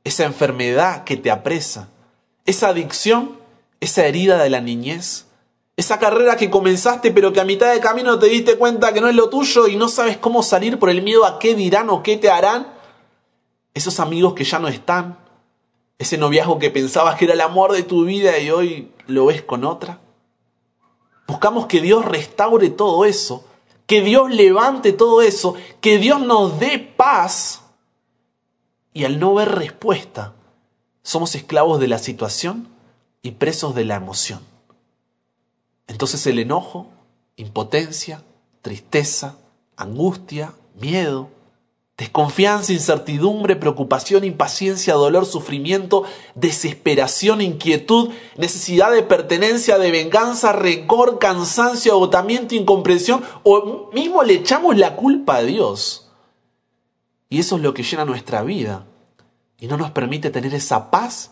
esa 0.03 0.25
enfermedad 0.25 1.05
que 1.05 1.15
te 1.15 1.31
apresa, 1.31 1.87
esa 2.45 2.67
adicción, 2.67 3.37
esa 3.79 4.05
herida 4.05 4.43
de 4.43 4.49
la 4.49 4.59
niñez, 4.59 5.27
esa 5.77 5.97
carrera 5.97 6.35
que 6.35 6.49
comenzaste 6.49 7.11
pero 7.11 7.31
que 7.31 7.39
a 7.39 7.45
mitad 7.45 7.73
de 7.73 7.79
camino 7.79 8.19
te 8.19 8.27
diste 8.27 8.57
cuenta 8.57 8.93
que 8.93 8.99
no 8.99 9.07
es 9.07 9.15
lo 9.15 9.29
tuyo 9.29 9.69
y 9.69 9.77
no 9.77 9.87
sabes 9.87 10.17
cómo 10.17 10.43
salir 10.43 10.77
por 10.77 10.89
el 10.89 11.01
miedo 11.01 11.25
a 11.25 11.39
qué 11.39 11.55
dirán 11.55 11.89
o 11.89 12.03
qué 12.03 12.17
te 12.17 12.29
harán, 12.29 12.67
esos 13.73 14.01
amigos 14.01 14.33
que 14.33 14.43
ya 14.43 14.59
no 14.59 14.67
están, 14.67 15.17
ese 15.97 16.17
noviazgo 16.17 16.59
que 16.59 16.69
pensabas 16.69 17.15
que 17.15 17.25
era 17.25 17.33
el 17.33 17.41
amor 17.41 17.71
de 17.71 17.83
tu 17.83 18.03
vida 18.03 18.37
y 18.39 18.51
hoy 18.51 18.91
lo 19.07 19.27
ves 19.27 19.41
con 19.41 19.63
otra. 19.63 20.01
Buscamos 21.27 21.65
que 21.67 21.81
Dios 21.81 22.05
restaure 22.05 22.69
todo 22.69 23.05
eso, 23.05 23.45
que 23.87 24.01
Dios 24.01 24.31
levante 24.31 24.93
todo 24.93 25.21
eso, 25.21 25.55
que 25.81 25.97
Dios 25.97 26.21
nos 26.21 26.59
dé 26.59 26.79
paz 26.79 27.61
y 28.93 29.05
al 29.05 29.19
no 29.19 29.33
ver 29.33 29.49
respuesta, 29.49 30.33
somos 31.03 31.35
esclavos 31.35 31.79
de 31.79 31.87
la 31.87 31.97
situación 31.97 32.69
y 33.21 33.31
presos 33.31 33.75
de 33.75 33.85
la 33.85 33.95
emoción. 33.95 34.39
Entonces 35.87 36.25
el 36.27 36.39
enojo, 36.39 36.89
impotencia, 37.35 38.23
tristeza, 38.61 39.37
angustia, 39.75 40.53
miedo, 40.79 41.29
desconfianza, 41.97 42.73
incertidumbre, 42.73 43.55
preocupación, 43.55 44.23
impaciencia, 44.23 44.95
dolor, 44.95 45.25
sufrimiento, 45.25 46.03
desesperación, 46.35 47.41
inquietud, 47.41 48.09
necesidad 48.37 48.91
de 48.91 49.03
pertenencia, 49.03 49.77
de 49.77 49.91
venganza, 49.91 50.51
rencor, 50.51 51.19
cansancio, 51.19 51.93
agotamiento, 51.93 52.55
incomprensión, 52.55 53.23
o 53.43 53.89
mismo 53.93 54.23
le 54.23 54.33
echamos 54.33 54.77
la 54.77 54.95
culpa 54.95 55.37
a 55.37 55.43
Dios 55.43 56.05
y 57.29 57.39
eso 57.39 57.57
es 57.57 57.61
lo 57.61 57.73
que 57.73 57.83
llena 57.83 58.05
nuestra 58.05 58.43
vida 58.43 58.85
y 59.59 59.67
no 59.67 59.77
nos 59.77 59.91
permite 59.91 60.29
tener 60.29 60.53
esa 60.53 60.91
paz 60.91 61.31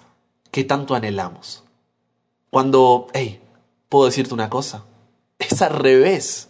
que 0.51 0.63
tanto 0.63 0.95
anhelamos. 0.95 1.63
Cuando, 2.49 3.07
hey, 3.13 3.41
¿puedo 3.89 4.05
decirte 4.05 4.33
una 4.33 4.49
cosa? 4.49 4.85
Es 5.39 5.61
al 5.61 5.73
revés. 5.73 6.49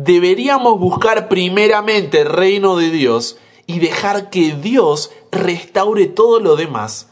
Deberíamos 0.00 0.78
buscar 0.78 1.28
primeramente 1.28 2.20
el 2.20 2.28
reino 2.28 2.76
de 2.76 2.88
Dios 2.88 3.36
y 3.66 3.80
dejar 3.80 4.30
que 4.30 4.54
Dios 4.54 5.10
restaure 5.32 6.06
todo 6.06 6.38
lo 6.38 6.54
demás, 6.54 7.08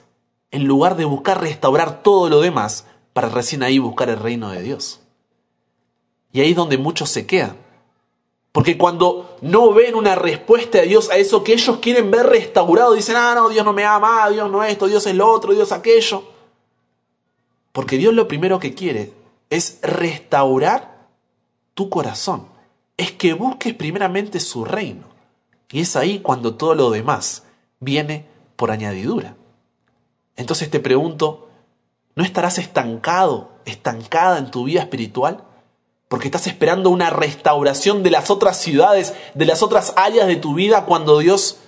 en 0.52 0.66
lugar 0.68 0.96
de 0.96 1.04
buscar 1.04 1.40
restaurar 1.40 2.04
todo 2.04 2.30
lo 2.30 2.40
demás 2.40 2.86
para 3.12 3.28
recién 3.28 3.64
ahí 3.64 3.80
buscar 3.80 4.08
el 4.08 4.20
reino 4.20 4.50
de 4.50 4.62
Dios. 4.62 5.00
Y 6.30 6.42
ahí 6.42 6.50
es 6.50 6.56
donde 6.56 6.78
muchos 6.78 7.10
se 7.10 7.26
quedan. 7.26 7.56
Porque 8.52 8.78
cuando 8.78 9.36
no 9.40 9.72
ven 9.72 9.96
una 9.96 10.14
respuesta 10.14 10.78
de 10.78 10.86
Dios 10.86 11.10
a 11.10 11.16
eso 11.16 11.42
que 11.42 11.54
ellos 11.54 11.78
quieren 11.78 12.12
ver 12.12 12.26
restaurado, 12.26 12.92
dicen, 12.92 13.16
ah, 13.16 13.34
no, 13.34 13.48
Dios 13.48 13.64
no 13.64 13.72
me 13.72 13.84
ama, 13.84 14.30
Dios 14.30 14.48
no 14.48 14.62
esto, 14.62 14.86
Dios 14.86 15.04
es 15.08 15.14
lo 15.16 15.28
otro, 15.28 15.52
Dios 15.54 15.72
aquello. 15.72 16.22
Porque 17.72 17.96
Dios 17.96 18.14
lo 18.14 18.28
primero 18.28 18.60
que 18.60 18.74
quiere 18.74 19.12
es 19.50 19.80
restaurar 19.82 21.08
tu 21.74 21.90
corazón. 21.90 22.54
Es 22.96 23.12
que 23.12 23.34
busques 23.34 23.74
primeramente 23.74 24.40
su 24.40 24.64
reino. 24.64 25.06
Y 25.70 25.80
es 25.80 25.96
ahí 25.96 26.20
cuando 26.20 26.54
todo 26.54 26.74
lo 26.74 26.90
demás 26.90 27.44
viene 27.80 28.26
por 28.56 28.70
añadidura. 28.70 29.36
Entonces 30.36 30.70
te 30.70 30.80
pregunto, 30.80 31.48
¿no 32.14 32.22
estarás 32.22 32.58
estancado, 32.58 33.50
estancada 33.64 34.38
en 34.38 34.50
tu 34.50 34.64
vida 34.64 34.80
espiritual? 34.80 35.44
Porque 36.08 36.28
estás 36.28 36.46
esperando 36.46 36.90
una 36.90 37.10
restauración 37.10 38.02
de 38.02 38.10
las 38.10 38.30
otras 38.30 38.58
ciudades, 38.58 39.14
de 39.34 39.44
las 39.44 39.62
otras 39.62 39.92
áreas 39.96 40.28
de 40.28 40.36
tu 40.36 40.54
vida, 40.54 40.84
cuando 40.84 41.18
Dios 41.18 41.58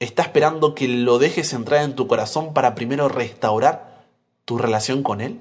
está 0.00 0.22
esperando 0.22 0.74
que 0.74 0.86
lo 0.88 1.18
dejes 1.18 1.52
entrar 1.52 1.82
en 1.82 1.94
tu 1.94 2.06
corazón 2.06 2.52
para 2.52 2.74
primero 2.74 3.08
restaurar 3.08 4.04
tu 4.44 4.58
relación 4.58 5.02
con 5.02 5.20
Él. 5.20 5.40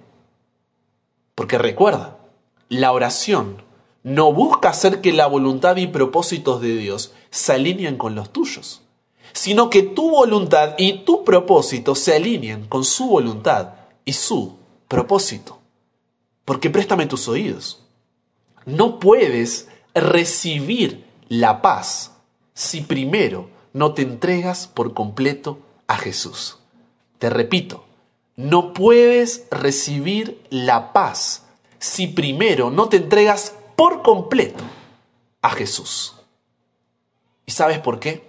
Porque 1.35 1.57
recuerda, 1.57 2.17
la 2.69 2.93
oración 2.93 3.61
no 4.05 4.31
busca 4.31 4.69
hacer 4.69 5.01
que 5.01 5.11
la 5.11 5.25
voluntad 5.25 5.77
y 5.77 5.87
propósitos 5.87 6.61
de 6.61 6.77
Dios 6.77 7.11
se 7.31 7.53
alineen 7.53 7.97
con 7.97 8.13
los 8.13 8.31
tuyos, 8.31 8.83
sino 9.33 9.71
que 9.71 9.81
tu 9.81 10.11
voluntad 10.11 10.75
y 10.77 10.99
tu 10.99 11.23
propósito 11.23 11.95
se 11.95 12.13
alineen 12.13 12.67
con 12.67 12.83
su 12.83 13.07
voluntad 13.07 13.69
y 14.05 14.13
su 14.13 14.57
propósito. 14.87 15.59
Porque 16.45 16.69
préstame 16.69 17.07
tus 17.07 17.27
oídos. 17.27 17.81
No 18.67 18.99
puedes 18.99 19.69
recibir 19.95 21.03
la 21.27 21.63
paz 21.63 22.11
si 22.53 22.81
primero 22.81 23.49
no 23.73 23.95
te 23.95 24.03
entregas 24.03 24.67
por 24.67 24.93
completo 24.93 25.57
a 25.87 25.97
Jesús. 25.97 26.59
Te 27.17 27.31
repito, 27.31 27.85
no 28.35 28.71
puedes 28.71 29.47
recibir 29.49 30.43
la 30.51 30.93
paz 30.93 31.47
si 31.79 32.05
primero 32.05 32.69
no 32.69 32.87
te 32.87 32.97
entregas 32.97 33.55
por 33.75 34.01
completo 34.01 34.63
a 35.41 35.49
Jesús. 35.51 36.15
¿Y 37.45 37.51
sabes 37.51 37.79
por 37.79 37.99
qué? 37.99 38.27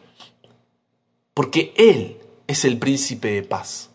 Porque 1.35 1.73
Él 1.77 2.19
es 2.47 2.65
el 2.65 2.79
príncipe 2.79 3.29
de 3.29 3.43
paz. 3.43 3.91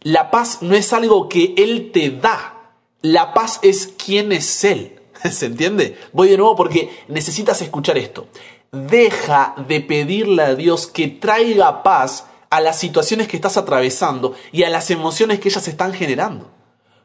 La 0.00 0.30
paz 0.30 0.58
no 0.60 0.74
es 0.74 0.92
algo 0.92 1.28
que 1.28 1.54
Él 1.56 1.90
te 1.92 2.10
da. 2.10 2.72
La 3.02 3.32
paz 3.32 3.60
es 3.62 3.94
quién 3.96 4.32
es 4.32 4.64
Él. 4.64 5.00
¿Se 5.30 5.46
entiende? 5.46 5.98
Voy 6.12 6.28
de 6.28 6.36
nuevo 6.36 6.56
porque 6.56 6.90
necesitas 7.08 7.62
escuchar 7.62 7.96
esto. 7.98 8.26
Deja 8.72 9.54
de 9.68 9.80
pedirle 9.80 10.42
a 10.42 10.54
Dios 10.54 10.86
que 10.86 11.08
traiga 11.08 11.82
paz 11.82 12.26
a 12.50 12.60
las 12.60 12.78
situaciones 12.78 13.28
que 13.28 13.36
estás 13.36 13.56
atravesando 13.56 14.34
y 14.52 14.64
a 14.64 14.70
las 14.70 14.90
emociones 14.90 15.40
que 15.40 15.48
ellas 15.48 15.66
están 15.68 15.92
generando. 15.92 16.53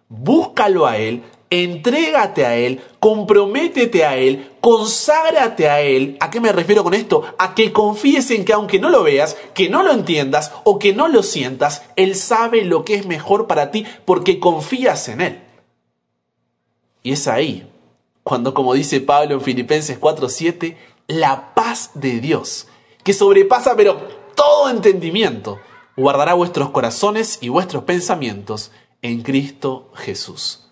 Búscalo 0.10 0.88
a 0.88 0.98
Él, 0.98 1.24
entrégate 1.52 2.46
a 2.46 2.56
Él, 2.56 2.82
comprométete 3.00 4.06
a 4.06 4.18
Él, 4.18 4.52
conságrate 4.60 5.70
a 5.70 5.82
Él. 5.82 6.18
¿A 6.20 6.32
qué 6.32 6.40
me 6.40 6.52
refiero 6.52 6.84
con 6.84 6.96
esto? 6.96 7.24
A 7.38 7.54
que 7.54 7.72
confíes 7.72 8.32
en 8.32 8.44
que 8.44 8.54
aunque 8.54 8.80
no 8.80 8.90
lo 8.90 9.04
veas, 9.04 9.38
que 9.54 9.70
no 9.70 9.84
lo 9.84 9.92
entiendas 9.92 10.52
o 10.64 10.80
que 10.80 10.94
no 10.94 11.08
lo 11.08 11.22
sientas, 11.22 11.84
Él 11.96 12.16
sabe 12.16 12.64
lo 12.64 12.84
que 12.84 12.96
es 12.96 13.06
mejor 13.06 13.46
para 13.46 13.70
ti 13.70 13.86
porque 14.06 14.40
confías 14.40 15.08
en 15.10 15.22
Él. 15.22 15.44
Y 17.04 17.14
es 17.14 17.28
ahí 17.28 17.70
cuando, 18.24 18.54
como 18.54 18.74
dice 18.74 19.02
Pablo 19.02 19.36
en 19.36 19.42
Filipenses 19.42 20.00
4:7, 20.00 20.76
la 21.08 21.54
paz 21.54 21.92
de 21.94 22.20
Dios, 22.20 22.68
que 23.04 23.14
sobrepasa 23.14 23.76
pero 23.76 24.08
todo 24.36 24.70
entendimiento, 24.70 25.60
guardará 25.96 26.34
vuestros 26.34 26.72
corazones 26.72 27.40
y 27.42 27.50
vuestros 27.50 27.84
pensamientos 27.84 28.72
en 29.02 29.22
Cristo 29.22 29.92
Jesús. 29.96 30.70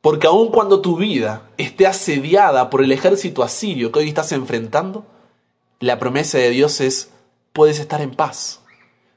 Porque 0.00 0.26
aun 0.26 0.48
cuando 0.48 0.80
tu 0.80 0.96
vida 0.96 1.48
esté 1.56 1.86
asediada 1.86 2.68
por 2.68 2.82
el 2.82 2.92
ejército 2.92 3.42
asirio 3.42 3.90
que 3.90 4.00
hoy 4.00 4.08
estás 4.08 4.32
enfrentando, 4.32 5.06
la 5.80 5.98
promesa 5.98 6.36
de 6.38 6.50
Dios 6.50 6.80
es, 6.80 7.10
puedes 7.52 7.78
estar 7.78 8.02
en 8.02 8.10
paz. 8.10 8.60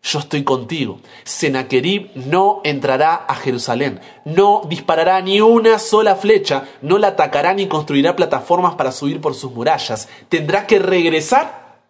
Yo 0.01 0.19
estoy 0.19 0.45
contigo. 0.45 1.01
Senaquerib 1.25 2.11
no 2.15 2.61
entrará 2.63 3.15
a 3.15 3.35
Jerusalén, 3.35 3.99
no 4.23 4.61
disparará 4.69 5.19
ni 5.21 5.41
una 5.41 5.79
sola 5.79 6.15
flecha, 6.15 6.63
no 6.81 6.97
la 6.97 7.09
atacará 7.09 7.53
ni 7.53 7.67
construirá 7.67 8.15
plataformas 8.15 8.75
para 8.75 8.93
subir 8.93 9.19
por 9.19 9.35
sus 9.35 9.51
murallas. 9.51 10.07
Tendrá 10.29 10.65
que 10.65 10.79
regresar 10.79 11.81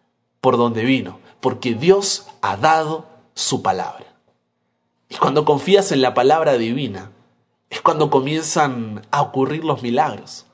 por 0.41 0.57
donde 0.57 0.83
vino, 0.83 1.19
porque 1.39 1.75
Dios 1.75 2.25
ha 2.41 2.57
dado 2.57 3.05
su 3.35 3.61
palabra. 3.61 4.06
Y 5.09 5.15
cuando 5.15 5.45
confías 5.45 5.91
en 5.91 6.01
la 6.01 6.13
palabra 6.13 6.57
divina, 6.57 7.11
es 7.69 7.81
cuando 7.81 8.09
comienzan 8.09 9.05
a 9.11 9.21
ocurrir 9.21 9.63
los 9.63 9.81
milagros. 9.81 10.45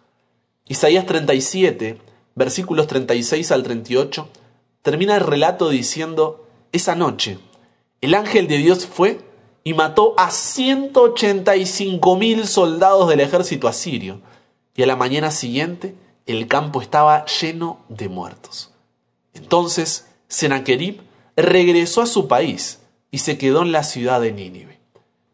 Isaías 0.67 1.05
37, 1.05 1.99
versículos 2.35 2.87
36 2.87 3.51
al 3.51 3.63
38, 3.63 4.29
termina 4.81 5.15
el 5.15 5.21
relato 5.21 5.69
diciendo, 5.69 6.47
esa 6.71 6.95
noche 6.95 7.39
el 8.03 8.15
ángel 8.15 8.47
de 8.47 8.57
Dios 8.57 8.85
fue 8.85 9.21
y 9.63 9.73
mató 9.73 10.13
a 10.17 10.29
185 10.29 12.17
mil 12.17 12.45
soldados 12.45 13.07
del 13.07 13.21
ejército 13.21 13.69
asirio, 13.69 14.19
y 14.75 14.83
a 14.83 14.87
la 14.87 14.97
mañana 14.97 15.31
siguiente 15.31 15.95
el 16.25 16.49
campo 16.49 16.81
estaba 16.81 17.25
lleno 17.25 17.79
de 17.87 18.09
muertos. 18.09 18.71
Entonces 19.33 20.09
Sennacherib 20.27 21.01
regresó 21.37 22.01
a 22.01 22.05
su 22.05 22.27
país 22.27 22.81
y 23.13 23.19
se 23.19 23.37
quedó 23.37 23.61
en 23.61 23.71
la 23.71 23.83
ciudad 23.83 24.19
de 24.21 24.31
Nínive. 24.31 24.79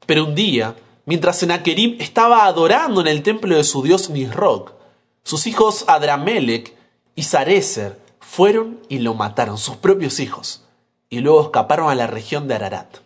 Pero 0.06 0.26
un 0.26 0.36
día, 0.36 0.76
mientras 1.06 1.38
Sennacherib 1.38 1.96
estaba 2.02 2.46
adorando 2.46 3.00
en 3.00 3.08
el 3.08 3.24
templo 3.24 3.56
de 3.56 3.64
su 3.64 3.82
dios 3.82 4.10
Nisroch, 4.10 4.74
sus 5.24 5.48
hijos 5.48 5.86
Adramelech 5.88 6.76
y 7.16 7.24
Sarecer 7.24 7.98
fueron 8.20 8.82
y 8.90 9.00
lo 9.00 9.14
mataron, 9.14 9.58
sus 9.58 9.78
propios 9.78 10.20
hijos, 10.20 10.66
y 11.10 11.20
luego 11.20 11.42
escaparon 11.42 11.90
a 11.90 11.96
la 11.96 12.06
región 12.06 12.50
de 12.50 12.56
Ararat. 12.56 12.98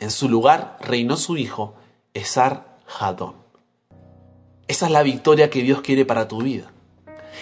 En 0.00 0.10
su 0.10 0.28
lugar 0.28 0.76
reinó 0.80 1.16
su 1.16 1.36
hijo, 1.36 1.74
Esar 2.12 2.78
Hadón. 2.98 3.36
Esa 4.66 4.86
es 4.86 4.92
la 4.92 5.04
victoria 5.04 5.50
que 5.50 5.62
Dios 5.62 5.82
quiere 5.82 6.04
para 6.04 6.26
tu 6.26 6.42
vida. 6.42 6.72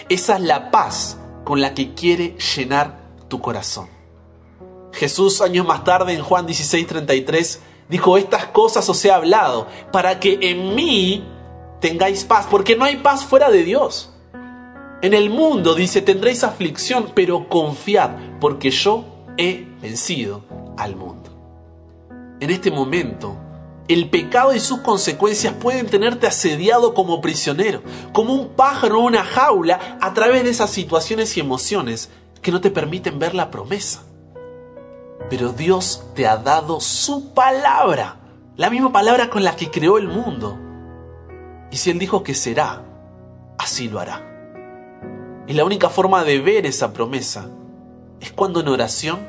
Esa 0.07 0.35
es 0.35 0.43
la 0.43 0.69
paz 0.69 1.17
con 1.45 1.61
la 1.61 1.73
que 1.73 1.95
quiere 1.95 2.37
llenar 2.55 2.99
tu 3.27 3.41
corazón. 3.41 3.98
Jesús 4.93 5.41
años 5.41 5.65
más 5.65 5.83
tarde 5.83 6.13
en 6.13 6.21
Juan 6.21 6.47
16:33 6.47 7.59
dijo, 7.89 8.17
estas 8.17 8.45
cosas 8.47 8.87
os 8.89 9.03
he 9.05 9.11
hablado 9.11 9.67
para 9.91 10.19
que 10.19 10.37
en 10.41 10.75
mí 10.75 11.23
tengáis 11.79 12.23
paz, 12.23 12.47
porque 12.49 12.75
no 12.75 12.85
hay 12.85 12.97
paz 12.97 13.25
fuera 13.25 13.49
de 13.49 13.63
Dios. 13.63 14.11
En 15.01 15.13
el 15.13 15.29
mundo 15.29 15.75
dice, 15.75 16.01
tendréis 16.01 16.43
aflicción, 16.43 17.11
pero 17.15 17.47
confiad, 17.47 18.11
porque 18.41 18.69
yo 18.69 19.05
he 19.37 19.65
vencido 19.81 20.43
al 20.77 20.95
mundo. 20.95 21.29
En 22.41 22.49
este 22.49 22.69
momento, 22.69 23.37
el 23.87 24.09
pecado 24.09 24.53
y 24.53 24.59
sus 24.59 24.79
consecuencias 24.79 25.53
pueden 25.53 25.87
tenerte 25.87 26.27
asediado 26.27 26.93
como 26.93 27.21
prisionero, 27.21 27.81
como 28.11 28.33
un 28.33 28.49
pájaro 28.49 28.99
en 28.99 29.05
una 29.05 29.23
jaula, 29.23 29.97
a 30.01 30.13
través 30.13 30.43
de 30.43 30.49
esas 30.49 30.69
situaciones 30.69 31.35
y 31.37 31.39
emociones 31.39 32.09
que 32.41 32.51
no 32.51 32.59
te 32.61 32.69
permiten 32.69 33.19
ver 33.19 33.33
la 33.33 33.49
promesa. 33.49 34.03
Pero 35.29 35.53
Dios 35.53 36.03
te 36.15 36.27
ha 36.27 36.37
dado 36.37 36.79
su 36.79 37.33
palabra, 37.33 38.17
la 38.55 38.69
misma 38.69 38.91
palabra 38.91 39.29
con 39.29 39.43
la 39.43 39.55
que 39.55 39.69
creó 39.69 39.97
el 39.97 40.07
mundo. 40.07 40.57
Y 41.71 41.77
si 41.77 41.91
Él 41.91 41.99
dijo 41.99 42.23
que 42.23 42.33
será, 42.33 42.83
así 43.57 43.89
lo 43.89 43.99
hará. 43.99 44.25
Y 45.47 45.53
la 45.53 45.65
única 45.65 45.89
forma 45.89 46.23
de 46.23 46.39
ver 46.39 46.65
esa 46.65 46.93
promesa 46.93 47.47
es 48.19 48.31
cuando 48.31 48.59
en 48.59 48.67
oración 48.67 49.19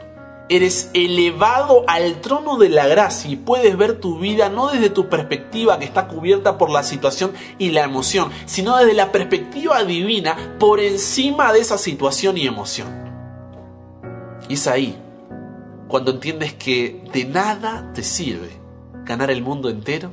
eres 0.49 0.91
elevado 0.95 1.85
al 1.87 2.21
trono 2.21 2.59
de 2.59 2.69
la 2.71 2.89
gracia 2.89 3.31
y 3.31 3.37
puedes 3.37 3.77
ver 3.77 4.01
tu 4.01 4.19
vida 4.19 4.49
no 4.49 4.69
desde 4.69 4.91
tu 4.91 5.09
perspectiva 5.09 5.79
que 5.79 5.85
está 5.85 6.09
cubierta 6.09 6.59
por 6.59 6.71
la 6.71 6.83
situación 6.83 7.33
y 7.57 7.71
la 7.71 7.85
emoción, 7.85 8.31
sino 8.47 8.77
desde 8.77 8.95
la 8.95 9.13
perspectiva 9.13 9.85
divina 9.85 10.57
por 10.59 10.81
encima 10.81 11.53
de 11.53 11.61
esa 11.61 11.79
situación 11.79 12.37
y 12.37 12.47
emoción. 12.47 12.89
Y 14.49 14.55
es 14.55 14.67
ahí 14.67 14.99
cuando 15.91 16.13
entiendes 16.13 16.55
que 16.55 17.03
de 17.13 17.25
nada 17.25 17.93
te 17.93 18.05
sirve 18.05 18.49
ganar 19.05 19.29
el 19.29 19.43
mundo 19.43 19.69
entero 19.69 20.13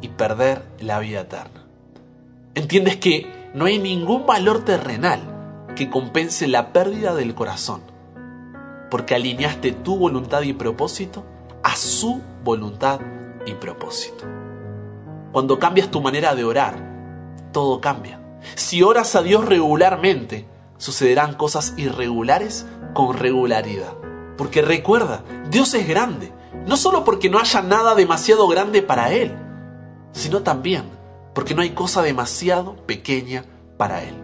y 0.00 0.08
perder 0.08 0.64
la 0.80 1.00
vida 1.00 1.20
eterna. 1.20 1.66
Entiendes 2.54 2.96
que 2.96 3.50
no 3.52 3.66
hay 3.66 3.78
ningún 3.78 4.24
valor 4.24 4.64
terrenal 4.64 5.66
que 5.76 5.90
compense 5.90 6.48
la 6.48 6.72
pérdida 6.72 7.14
del 7.14 7.34
corazón, 7.34 7.82
porque 8.90 9.14
alineaste 9.14 9.72
tu 9.72 9.98
voluntad 9.98 10.40
y 10.42 10.54
propósito 10.54 11.26
a 11.62 11.76
su 11.76 12.22
voluntad 12.42 12.98
y 13.44 13.52
propósito. 13.52 14.24
Cuando 15.30 15.58
cambias 15.58 15.90
tu 15.90 16.00
manera 16.00 16.34
de 16.34 16.44
orar, 16.44 17.50
todo 17.52 17.82
cambia. 17.82 18.18
Si 18.54 18.82
oras 18.82 19.14
a 19.14 19.20
Dios 19.20 19.44
regularmente, 19.44 20.46
sucederán 20.78 21.34
cosas 21.34 21.74
irregulares 21.76 22.64
con 22.94 23.14
regularidad. 23.14 23.97
Porque 24.38 24.62
recuerda, 24.62 25.22
Dios 25.50 25.74
es 25.74 25.86
grande, 25.86 26.32
no 26.66 26.78
solo 26.78 27.04
porque 27.04 27.28
no 27.28 27.38
haya 27.38 27.60
nada 27.60 27.94
demasiado 27.94 28.48
grande 28.48 28.80
para 28.80 29.12
Él, 29.12 29.36
sino 30.12 30.42
también 30.42 30.84
porque 31.34 31.54
no 31.54 31.62
hay 31.62 31.70
cosa 31.70 32.02
demasiado 32.02 32.74
pequeña 32.86 33.44
para 33.76 34.02
Él. 34.02 34.14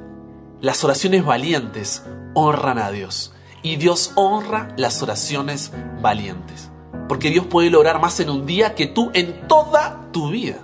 Las 0.61 0.83
oraciones 0.83 1.24
valientes 1.24 2.03
honran 2.35 2.79
a 2.79 2.90
Dios 2.90 3.33
y 3.62 3.77
Dios 3.77 4.12
honra 4.14 4.74
las 4.77 5.03
oraciones 5.03 5.72
valientes. 6.00 6.70
Porque 7.09 7.31
Dios 7.31 7.46
puede 7.46 7.70
lograr 7.70 8.00
más 8.00 8.18
en 8.20 8.31
un 8.31 8.46
día 8.46 8.74
que 8.74 8.87
tú 8.87 9.11
en 9.14 9.46
toda 9.46 10.09
tu 10.12 10.31
vida. 10.31 10.59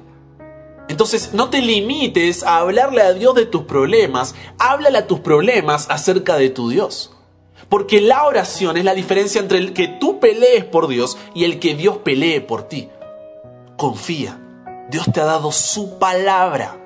Entonces 0.89 1.35
no 1.35 1.51
te 1.51 1.61
limites 1.61 2.43
a 2.43 2.57
hablarle 2.57 3.03
a 3.03 3.13
Dios 3.13 3.35
de 3.37 3.47
tus 3.47 3.63
problemas, 3.63 4.35
háblale 4.59 4.99
a 4.99 5.07
tus 5.07 5.21
problemas 5.21 5.87
acerca 5.89 6.37
de 6.37 6.51
tu 6.51 6.69
Dios. 6.69 7.17
Porque 7.71 8.01
la 8.01 8.25
oración 8.25 8.77
es 8.77 8.85
la 8.85 8.95
diferencia 8.95 9.41
entre 9.41 9.59
el 9.59 9.73
que 9.73 9.87
tú 9.87 10.19
pelees 10.19 10.65
por 10.65 10.89
Dios 10.89 11.17
y 11.35 11.45
el 11.45 11.61
que 11.61 11.77
Dios 11.77 11.99
pelee 11.99 12.41
por 12.41 12.65
ti. 12.65 12.91
Confía, 13.77 14.41
Dios 14.91 15.07
te 15.13 15.21
ha 15.21 15.25
dado 15.25 15.53
su 15.53 16.01
palabra 16.01 16.77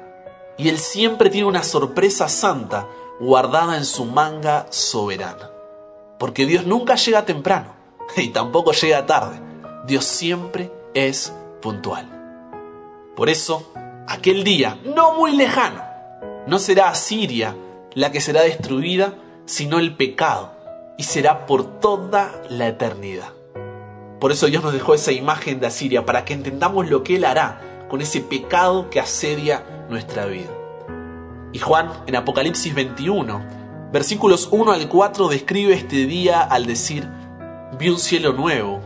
y 0.58 0.68
Él 0.68 0.78
siempre 0.78 1.30
tiene 1.30 1.48
una 1.48 1.62
sorpresa 1.62 2.28
santa 2.28 2.86
guardada 3.18 3.78
en 3.78 3.86
su 3.86 4.04
manga 4.04 4.66
soberana. 4.68 5.50
Porque 6.18 6.44
Dios 6.44 6.66
nunca 6.66 6.96
llega 6.96 7.24
temprano 7.24 7.74
y 8.18 8.28
tampoco 8.28 8.72
llega 8.72 9.06
tarde. 9.06 9.40
Dios 9.86 10.04
siempre 10.04 10.70
es 10.92 11.32
puntual. 11.62 12.10
Por 13.16 13.30
eso, 13.30 13.72
aquel 14.06 14.44
día, 14.44 14.78
no 14.84 15.14
muy 15.14 15.34
lejano, 15.34 15.82
no 16.46 16.58
será 16.58 16.90
Asiria 16.90 17.56
la 17.94 18.12
que 18.12 18.20
será 18.20 18.42
destruida, 18.42 19.14
sino 19.46 19.78
el 19.78 19.96
pecado 19.96 20.53
y 20.96 21.02
será 21.02 21.46
por 21.46 21.80
toda 21.80 22.42
la 22.48 22.68
eternidad. 22.68 23.32
Por 24.20 24.32
eso 24.32 24.46
Dios 24.46 24.62
nos 24.62 24.72
dejó 24.72 24.94
esa 24.94 25.12
imagen 25.12 25.60
de 25.60 25.66
Asiria, 25.66 26.06
para 26.06 26.24
que 26.24 26.34
entendamos 26.34 26.88
lo 26.88 27.02
que 27.02 27.16
Él 27.16 27.24
hará 27.24 27.86
con 27.90 28.00
ese 28.00 28.20
pecado 28.20 28.88
que 28.90 29.00
asedia 29.00 29.86
nuestra 29.90 30.26
vida. 30.26 30.50
Y 31.52 31.58
Juan, 31.58 31.90
en 32.06 32.16
Apocalipsis 32.16 32.74
21, 32.74 33.44
versículos 33.92 34.48
1 34.50 34.72
al 34.72 34.88
4, 34.88 35.28
describe 35.28 35.74
este 35.74 36.06
día 36.06 36.40
al 36.40 36.66
decir, 36.66 37.08
vi 37.78 37.90
un 37.90 37.98
cielo 37.98 38.32
nuevo 38.32 38.80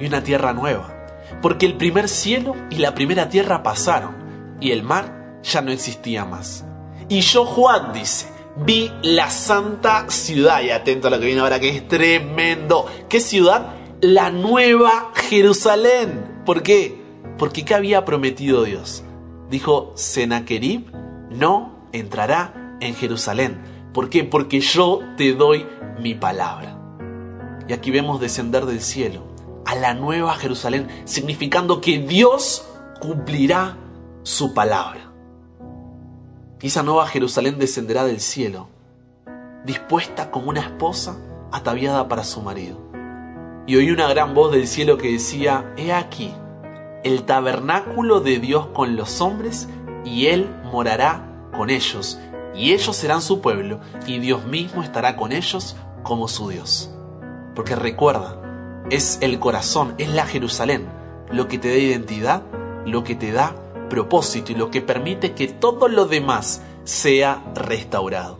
y 0.00 0.06
una 0.06 0.22
tierra 0.22 0.52
nueva, 0.52 0.94
porque 1.42 1.66
el 1.66 1.76
primer 1.76 2.08
cielo 2.08 2.56
y 2.70 2.76
la 2.76 2.94
primera 2.94 3.28
tierra 3.28 3.62
pasaron, 3.62 4.16
y 4.60 4.72
el 4.72 4.82
mar 4.82 5.40
ya 5.42 5.60
no 5.60 5.70
existía 5.70 6.24
más. 6.24 6.64
Y 7.08 7.20
yo, 7.20 7.44
Juan, 7.44 7.92
dice, 7.92 8.28
vi 8.64 8.90
la 9.02 9.30
santa 9.30 10.08
ciudad, 10.10 10.62
y 10.62 10.70
atento 10.70 11.08
a 11.08 11.10
lo 11.10 11.18
que 11.18 11.26
viene 11.26 11.40
ahora, 11.40 11.60
que 11.60 11.70
es 11.70 11.86
tremendo. 11.88 12.86
¿Qué 13.08 13.20
ciudad? 13.20 13.74
La 14.00 14.30
nueva 14.30 15.12
Jerusalén. 15.14 16.42
¿Por 16.44 16.62
qué? 16.62 17.02
Porque 17.36 17.64
¿qué 17.64 17.74
había 17.74 18.04
prometido 18.04 18.64
Dios? 18.64 19.04
Dijo, 19.50 19.92
Senaquerib 19.94 20.90
no 21.30 21.88
entrará 21.92 22.76
en 22.80 22.94
Jerusalén. 22.94 23.58
¿Por 23.92 24.10
qué? 24.10 24.24
Porque 24.24 24.60
yo 24.60 25.00
te 25.16 25.34
doy 25.34 25.66
mi 26.00 26.14
palabra. 26.14 26.78
Y 27.68 27.72
aquí 27.72 27.90
vemos 27.90 28.20
descender 28.20 28.66
del 28.66 28.80
cielo 28.80 29.22
a 29.64 29.74
la 29.74 29.94
nueva 29.94 30.34
Jerusalén, 30.34 30.88
significando 31.04 31.80
que 31.80 31.98
Dios 31.98 32.66
cumplirá 33.00 33.76
su 34.22 34.54
palabra. 34.54 35.07
Y 36.60 36.68
esa 36.68 36.82
nueva 36.82 37.06
Jerusalén 37.06 37.58
descenderá 37.58 38.04
del 38.04 38.20
cielo, 38.20 38.68
dispuesta 39.64 40.30
como 40.30 40.50
una 40.50 40.60
esposa 40.60 41.16
ataviada 41.52 42.08
para 42.08 42.24
su 42.24 42.42
marido. 42.42 42.78
Y 43.66 43.76
oí 43.76 43.90
una 43.90 44.08
gran 44.08 44.34
voz 44.34 44.50
del 44.50 44.66
cielo 44.66 44.98
que 44.98 45.12
decía, 45.12 45.72
He 45.76 45.92
aquí, 45.92 46.32
el 47.04 47.24
tabernáculo 47.24 48.20
de 48.20 48.38
Dios 48.38 48.68
con 48.68 48.96
los 48.96 49.20
hombres, 49.20 49.68
y 50.04 50.26
Él 50.26 50.50
morará 50.64 51.50
con 51.56 51.70
ellos, 51.70 52.18
y 52.54 52.72
ellos 52.72 52.96
serán 52.96 53.22
su 53.22 53.40
pueblo, 53.40 53.80
y 54.06 54.18
Dios 54.18 54.44
mismo 54.46 54.82
estará 54.82 55.16
con 55.16 55.32
ellos 55.32 55.76
como 56.02 56.26
su 56.26 56.48
Dios. 56.48 56.90
Porque 57.54 57.76
recuerda, 57.76 58.40
es 58.90 59.18
el 59.20 59.38
corazón, 59.38 59.94
es 59.98 60.08
la 60.08 60.24
Jerusalén, 60.26 60.88
lo 61.30 61.46
que 61.46 61.58
te 61.58 61.68
da 61.68 61.76
identidad, 61.76 62.42
lo 62.84 63.04
que 63.04 63.14
te 63.14 63.32
da 63.32 63.54
propósito 63.88 64.52
y 64.52 64.54
lo 64.54 64.70
que 64.70 64.80
permite 64.80 65.34
que 65.34 65.48
todo 65.48 65.88
lo 65.88 66.06
demás 66.06 66.62
sea 66.84 67.42
restaurado. 67.54 68.38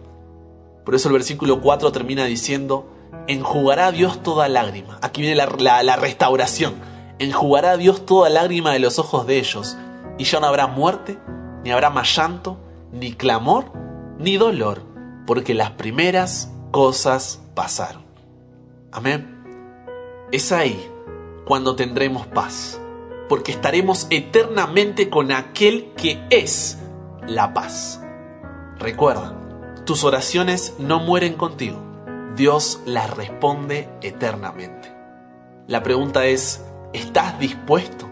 Por 0.84 0.94
eso 0.94 1.08
el 1.08 1.14
versículo 1.14 1.60
4 1.60 1.92
termina 1.92 2.24
diciendo, 2.24 2.90
enjugará 3.26 3.88
a 3.88 3.92
Dios 3.92 4.22
toda 4.22 4.48
lágrima. 4.48 4.98
Aquí 5.02 5.20
viene 5.20 5.36
la, 5.36 5.82
la 5.82 5.96
restauración. 5.96 6.74
Enjugará 7.18 7.72
a 7.72 7.76
Dios 7.76 8.06
toda 8.06 8.30
lágrima 8.30 8.72
de 8.72 8.78
los 8.78 8.98
ojos 8.98 9.26
de 9.26 9.38
ellos, 9.38 9.76
y 10.16 10.24
ya 10.24 10.40
no 10.40 10.46
habrá 10.46 10.66
muerte, 10.66 11.18
ni 11.62 11.70
habrá 11.70 11.90
más 11.90 12.14
llanto, 12.16 12.58
ni 12.92 13.12
clamor, 13.12 13.72
ni 14.18 14.36
dolor, 14.36 14.82
porque 15.26 15.54
las 15.54 15.72
primeras 15.72 16.52
cosas 16.70 17.42
pasaron. 17.54 18.02
Amén. 18.92 19.44
Es 20.32 20.52
ahí 20.52 20.90
cuando 21.44 21.76
tendremos 21.76 22.26
paz, 22.26 22.80
porque 23.28 23.52
estaremos 23.52 24.06
eternamente 24.10 25.10
con 25.10 25.32
aquel 25.32 25.92
que 25.96 26.24
es 26.30 26.78
la 27.26 27.52
paz. 27.54 28.02
Recuerda, 28.78 29.34
tus 29.84 30.04
oraciones 30.04 30.74
no 30.78 31.00
mueren 31.00 31.34
contigo, 31.34 31.78
Dios 32.36 32.80
las 32.86 33.10
responde 33.16 33.88
eternamente. 34.02 34.94
La 35.66 35.82
pregunta 35.82 36.26
es, 36.26 36.64
¿estás 36.92 37.38
dispuesto 37.38 38.08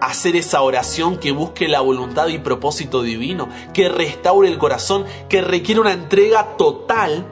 a 0.00 0.06
hacer 0.06 0.36
esa 0.36 0.62
oración 0.62 1.18
que 1.18 1.32
busque 1.32 1.68
la 1.68 1.80
voluntad 1.80 2.28
y 2.28 2.38
propósito 2.38 3.02
divino, 3.02 3.48
que 3.72 3.88
restaure 3.88 4.48
el 4.48 4.58
corazón, 4.58 5.04
que 5.28 5.40
requiere 5.40 5.80
una 5.80 5.92
entrega 5.92 6.56
total 6.56 7.26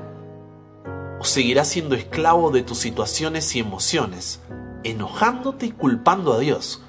o 1.21 1.25
seguirás 1.25 1.69
siendo 1.69 1.95
esclavo 1.95 2.51
de 2.51 2.63
tus 2.63 2.79
situaciones 2.79 3.55
y 3.57 3.61
emociones, 3.61 4.41
enojándote 4.83 5.67
y 5.67 5.71
culpando 5.71 6.33
a 6.33 6.39
Dios, 6.39 6.83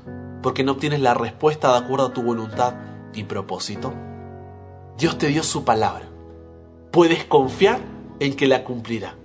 porque 0.46 0.64
no 0.64 0.74
obtienes 0.74 1.00
la 1.00 1.16
respuesta 1.16 1.72
de 1.72 1.80
acuerdo 1.80 2.06
a 2.06 2.14
tu 2.14 2.22
voluntad 2.22 2.76
y 3.16 3.24
propósito. 3.24 3.96
Dios 4.96 5.18
te 5.18 5.26
dio 5.30 5.42
su 5.42 5.66
palabra. 5.66 6.08
Puedes 6.92 7.26
confiar 7.26 7.80
en 8.20 8.36
que 8.36 8.46
la 8.46 8.64
cumplirá. 8.64 9.16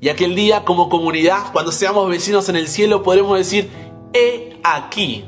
Y 0.00 0.08
aquel 0.08 0.36
día, 0.36 0.64
como 0.64 0.88
comunidad, 0.88 1.50
cuando 1.52 1.72
seamos 1.72 2.08
vecinos 2.08 2.48
en 2.48 2.54
el 2.54 2.68
cielo, 2.68 3.02
podremos 3.02 3.36
decir, 3.36 3.70
he 4.12 4.60
aquí, 4.62 5.24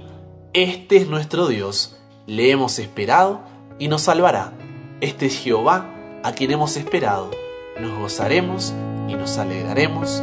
este 0.52 0.98
es 0.98 1.08
nuestro 1.08 1.48
Dios, 1.48 1.96
le 2.28 2.52
hemos 2.52 2.78
esperado 2.78 3.40
y 3.80 3.88
nos 3.88 4.02
salvará. 4.02 4.52
Este 5.00 5.26
es 5.26 5.36
Jehová, 5.36 6.20
a 6.22 6.30
quien 6.30 6.52
hemos 6.52 6.76
esperado. 6.76 7.32
Nos 7.80 7.98
gozaremos 7.98 8.72
y 9.08 9.14
nos 9.16 9.36
alegraremos 9.38 10.20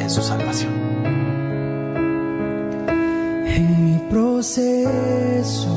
en 0.00 0.08
su 0.08 0.22
salvación. 0.22 0.93
Proceso 4.44 5.72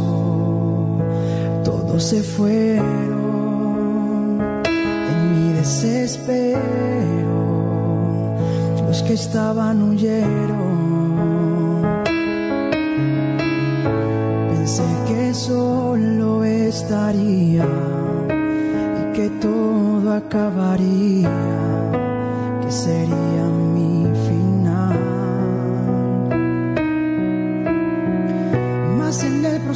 todos 1.63 2.03
se 2.03 2.21
fueron, 2.21 2.83
en 4.65 5.19
mi 5.31 5.53
desespero 5.53 6.59
los 8.85 9.03
que 9.03 9.13
estaban 9.13 9.81
huyeron. 9.83 10.77
Pensé 14.49 14.83
que 15.07 15.33
solo 15.33 16.43
estaría 16.43 17.65
y 18.99 19.13
que 19.15 19.29
todo 19.41 20.11
acabaría 20.11 21.31
sería 22.69 23.46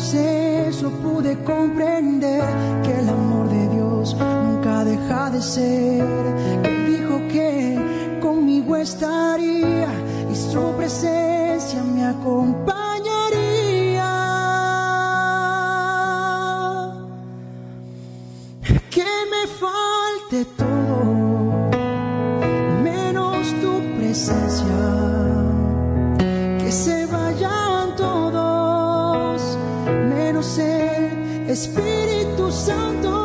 proceso 0.02 0.90
pude 1.04 1.38
comprender 1.44 2.44
que 2.84 2.92
el 3.00 3.08
amor 3.08 3.48
de 3.50 3.70
Dios 3.70 4.16
nunca 4.16 4.84
deja 4.84 5.30
de 5.30 5.42
ser. 5.44 6.04
Que 6.64 6.92
dijo 6.92 7.28
que 7.28 8.20
conmigo 8.20 8.76
estaría 8.78 9.90
y 10.32 10.36
su 10.36 10.74
presencia 10.76 11.84
me 11.84 12.04
acompañaría. 12.04 12.61
Espíritu 31.52 32.50
Santo, 32.50 33.21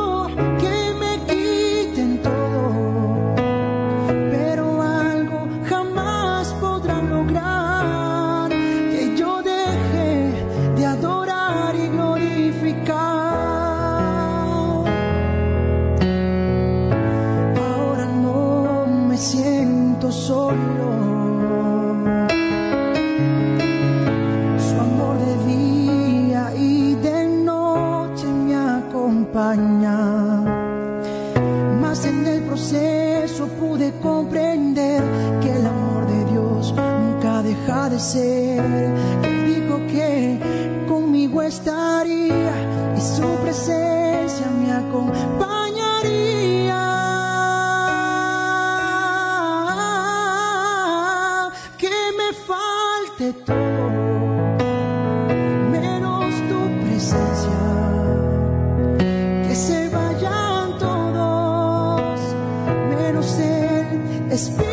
Él 38.15 39.45
dijo 39.47 39.85
que 39.89 40.39
conmigo 40.87 41.43
estaría 41.43 42.95
y 42.97 43.01
su 43.01 43.27
presencia 43.43 44.47
me 44.61 44.73
acompañaría. 44.73 45.51
Que 51.77 51.91
me 52.17 52.33
falte 52.47 53.33
todo. 53.45 53.91
menos 55.73 56.33
tu 56.49 56.61
presencia. 56.83 57.59
Que 59.49 59.55
se 59.57 59.89
vayan 59.89 60.79
todos, 60.79 62.21
menos 62.89 63.39
el 63.41 64.31
Espíritu 64.31 64.66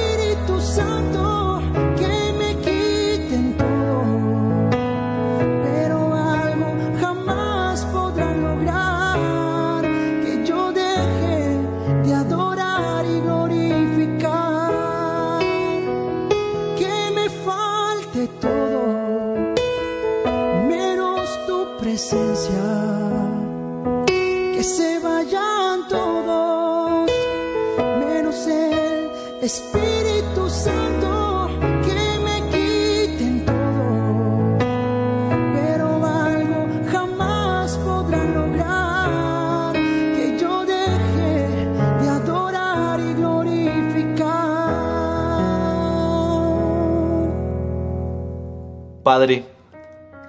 Padre, 49.04 49.46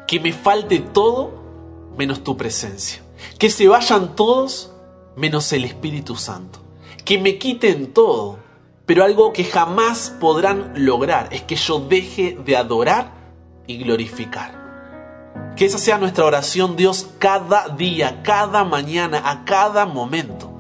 que 0.07 0.21
me 0.21 0.33
falte 0.33 0.81
todo 0.81 1.33
menos 1.97 2.25
tu 2.25 2.37
presencia. 2.37 3.03
Que 3.39 3.49
se 3.51 3.69
vayan 3.69 4.17
todos 4.17 4.73
menos 5.17 5.53
el 5.53 5.65
Espíritu 5.65 6.17
Santo. 6.17 6.59
Que 7.05 7.19
me 7.19 7.39
quiten 7.39 7.93
todo, 7.93 8.39
pero 8.87 9.05
algo 9.05 9.33
que 9.33 9.45
jamás 9.45 10.15
podrán 10.21 10.73
lograr 10.77 11.29
es 11.33 11.43
que 11.43 11.57
yo 11.57 11.79
deje 11.81 12.37
de 12.45 12.57
adorar 12.57 13.13
y 13.67 13.79
glorificar. 13.79 14.63
Que 15.57 15.67
esa 15.67 15.79
sea 15.79 15.99
nuestra 15.99 16.25
oración, 16.25 16.77
Dios, 16.77 17.09
cada 17.19 17.69
día, 17.69 18.23
cada 18.23 18.65
mañana, 18.65 19.31
a 19.31 19.45
cada 19.45 19.87
momento. 19.87 20.54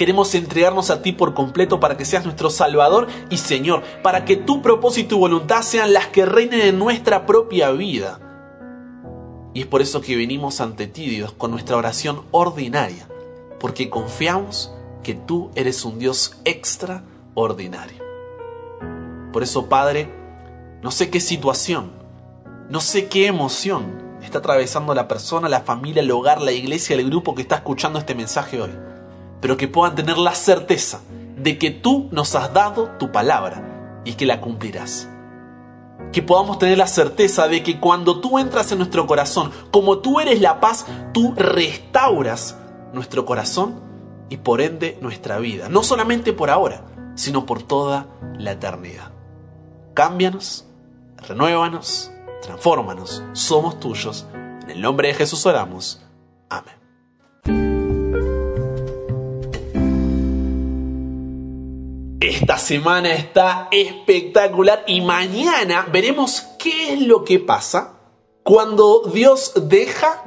Queremos 0.00 0.34
entregarnos 0.34 0.88
a 0.88 1.02
ti 1.02 1.12
por 1.12 1.34
completo 1.34 1.78
para 1.78 1.98
que 1.98 2.06
seas 2.06 2.24
nuestro 2.24 2.48
Salvador 2.48 3.06
y 3.28 3.36
Señor, 3.36 3.82
para 4.02 4.24
que 4.24 4.34
tu 4.34 4.62
propósito 4.62 5.14
y 5.14 5.18
voluntad 5.18 5.60
sean 5.60 5.92
las 5.92 6.06
que 6.06 6.24
reinen 6.24 6.62
en 6.62 6.78
nuestra 6.78 7.26
propia 7.26 7.70
vida. 7.72 8.18
Y 9.52 9.60
es 9.60 9.66
por 9.66 9.82
eso 9.82 10.00
que 10.00 10.16
venimos 10.16 10.62
ante 10.62 10.86
ti, 10.86 11.04
Dios, 11.10 11.32
con 11.32 11.50
nuestra 11.50 11.76
oración 11.76 12.22
ordinaria, 12.30 13.06
porque 13.58 13.90
confiamos 13.90 14.72
que 15.02 15.12
tú 15.12 15.50
eres 15.54 15.84
un 15.84 15.98
Dios 15.98 16.40
extraordinario. 16.46 18.02
Por 19.34 19.42
eso, 19.42 19.68
Padre, 19.68 20.10
no 20.80 20.92
sé 20.92 21.10
qué 21.10 21.20
situación, 21.20 21.90
no 22.70 22.80
sé 22.80 23.08
qué 23.08 23.26
emoción 23.26 24.16
está 24.22 24.38
atravesando 24.38 24.94
la 24.94 25.08
persona, 25.08 25.50
la 25.50 25.60
familia, 25.60 26.00
el 26.00 26.10
hogar, 26.10 26.40
la 26.40 26.52
iglesia, 26.52 26.96
el 26.96 27.04
grupo 27.04 27.34
que 27.34 27.42
está 27.42 27.56
escuchando 27.56 27.98
este 27.98 28.14
mensaje 28.14 28.62
hoy, 28.62 28.70
pero 29.40 29.56
que 29.56 29.68
puedan 29.68 29.94
tener 29.94 30.18
la 30.18 30.34
certeza 30.34 31.00
de 31.36 31.58
que 31.58 31.70
tú 31.70 32.08
nos 32.12 32.34
has 32.34 32.52
dado 32.52 32.90
tu 32.98 33.12
palabra 33.12 34.02
y 34.04 34.14
que 34.14 34.26
la 34.26 34.40
cumplirás 34.40 35.08
que 36.12 36.22
podamos 36.22 36.58
tener 36.58 36.78
la 36.78 36.86
certeza 36.86 37.46
de 37.46 37.62
que 37.62 37.78
cuando 37.78 38.20
tú 38.20 38.38
entras 38.38 38.72
en 38.72 38.78
nuestro 38.78 39.06
corazón, 39.06 39.52
como 39.70 39.98
tú 39.98 40.20
eres 40.20 40.40
la 40.40 40.60
paz, 40.60 40.86
tú 41.12 41.34
restauras 41.36 42.56
nuestro 42.92 43.24
corazón 43.24 43.80
y 44.28 44.38
por 44.38 44.60
ende 44.60 44.98
nuestra 45.00 45.38
vida. 45.38 45.68
No 45.68 45.82
solamente 45.82 46.32
por 46.32 46.50
ahora, 46.50 46.84
sino 47.14 47.46
por 47.46 47.62
toda 47.62 48.06
la 48.38 48.52
eternidad. 48.52 49.12
Cámbianos, 49.94 50.66
renuévanos, 51.28 52.10
transfórmanos. 52.42 53.22
Somos 53.32 53.78
tuyos. 53.78 54.26
En 54.34 54.70
el 54.70 54.80
nombre 54.80 55.08
de 55.08 55.14
Jesús 55.14 55.46
oramos. 55.46 56.00
Amén. 56.48 56.79
Esta 62.30 62.58
semana 62.58 63.12
está 63.12 63.66
espectacular 63.72 64.84
y 64.86 65.00
mañana 65.00 65.88
veremos 65.90 66.42
qué 66.60 66.92
es 66.92 67.00
lo 67.00 67.24
que 67.24 67.40
pasa 67.40 67.94
cuando 68.44 69.02
Dios 69.12 69.52
deja 69.56 70.22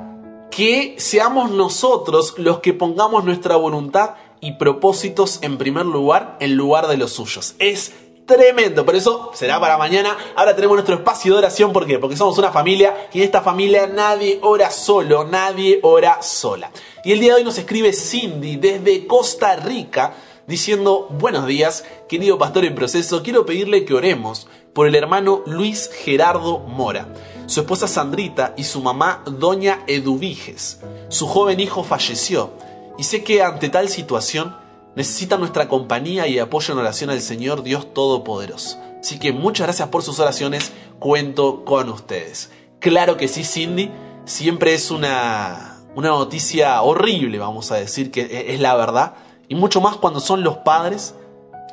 que 0.52 0.96
seamos 0.98 1.52
nosotros 1.52 2.34
los 2.36 2.60
que 2.60 2.74
pongamos 2.74 3.24
nuestra 3.24 3.56
voluntad 3.56 4.16
y 4.42 4.58
propósitos 4.58 5.40
en 5.44 5.58
primer 5.58 5.86
lugar 5.86 6.36
en 6.42 6.58
lugar 6.58 6.88
de 6.88 6.98
los 6.98 7.14
suyos. 7.14 7.56
Es 7.58 7.94
tremendo, 8.26 8.86
por 8.86 8.98
eso 8.98 9.32
será 9.34 9.58
para 9.62 9.78
mañana. 9.78 10.18
Ahora 10.36 10.58
tenemos 10.58 10.76
nuestro 10.76 10.96
espacio 10.96 11.32
de 11.32 11.38
oración, 11.38 11.72
¿por 11.72 11.86
qué? 11.86 12.00
Porque 12.00 12.18
somos 12.18 12.38
una 12.38 12.52
familia 12.52 13.08
y 13.14 13.20
en 13.20 13.24
esta 13.24 13.42
familia 13.42 13.88
nadie 13.88 14.40
ora 14.42 14.72
solo, 14.72 15.24
nadie 15.24 15.80
ora 15.84 16.22
sola. 16.22 16.70
Y 17.06 17.14
el 17.14 17.22
día 17.22 17.32
de 17.32 17.38
hoy 17.38 17.44
nos 17.46 17.58
escribe 17.58 17.94
Cindy 17.94 18.58
desde 18.58 19.08
Costa 19.08 19.56
Rica 19.56 20.14
diciendo, 20.48 21.08
buenos 21.20 21.48
días, 21.48 21.86
querido 22.10 22.38
pastor 22.38 22.66
en 22.66 22.76
proceso, 22.76 23.24
quiero 23.24 23.46
pedirle 23.46 23.86
que 23.86 23.94
oremos 23.94 24.48
por 24.74 24.88
el 24.88 24.96
hermano 24.96 25.44
Luis 25.46 25.90
Gerardo 26.04 26.60
Mora, 26.60 27.08
su 27.46 27.62
esposa 27.62 27.88
Sandrita 27.88 28.54
y 28.58 28.64
su 28.64 28.82
mamá 28.82 29.24
Doña 29.26 29.84
Eduviges. 29.88 30.82
Su 31.10 31.28
joven 31.28 31.60
hijo 31.60 31.84
falleció 31.84 32.52
y 32.98 33.04
sé 33.04 33.24
que 33.24 33.42
ante 33.42 33.70
tal 33.70 33.90
situación 33.90 34.56
necesita 34.96 35.38
nuestra 35.38 35.68
compañía 35.68 36.28
y 36.28 36.40
apoyo 36.40 36.74
en 36.74 36.80
oración 36.80 37.10
al 37.10 37.22
Señor 37.22 37.64
Dios 37.64 37.94
Todopoderoso. 37.94 38.80
Así 39.00 39.20
que 39.20 39.34
muchas 39.34 39.68
gracias 39.68 39.90
por 39.90 40.04
sus 40.04 40.20
oraciones, 40.20 40.72
cuento 41.00 41.66
con 41.66 41.90
ustedes. 41.90 42.52
Claro 42.80 43.18
que 43.18 43.28
sí, 43.28 43.44
Cindy, 43.44 43.92
siempre 44.26 44.74
es 44.74 44.92
una, 44.92 45.80
una 45.96 46.10
noticia 46.10 46.82
horrible, 46.82 47.40
vamos 47.40 47.72
a 47.72 47.76
decir 47.76 48.12
que 48.12 48.46
es 48.54 48.60
la 48.60 48.76
verdad, 48.76 49.16
y 49.48 49.56
mucho 49.56 49.82
más 49.82 49.98
cuando 49.98 50.20
son 50.20 50.44
los 50.44 50.58
padres 50.58 51.16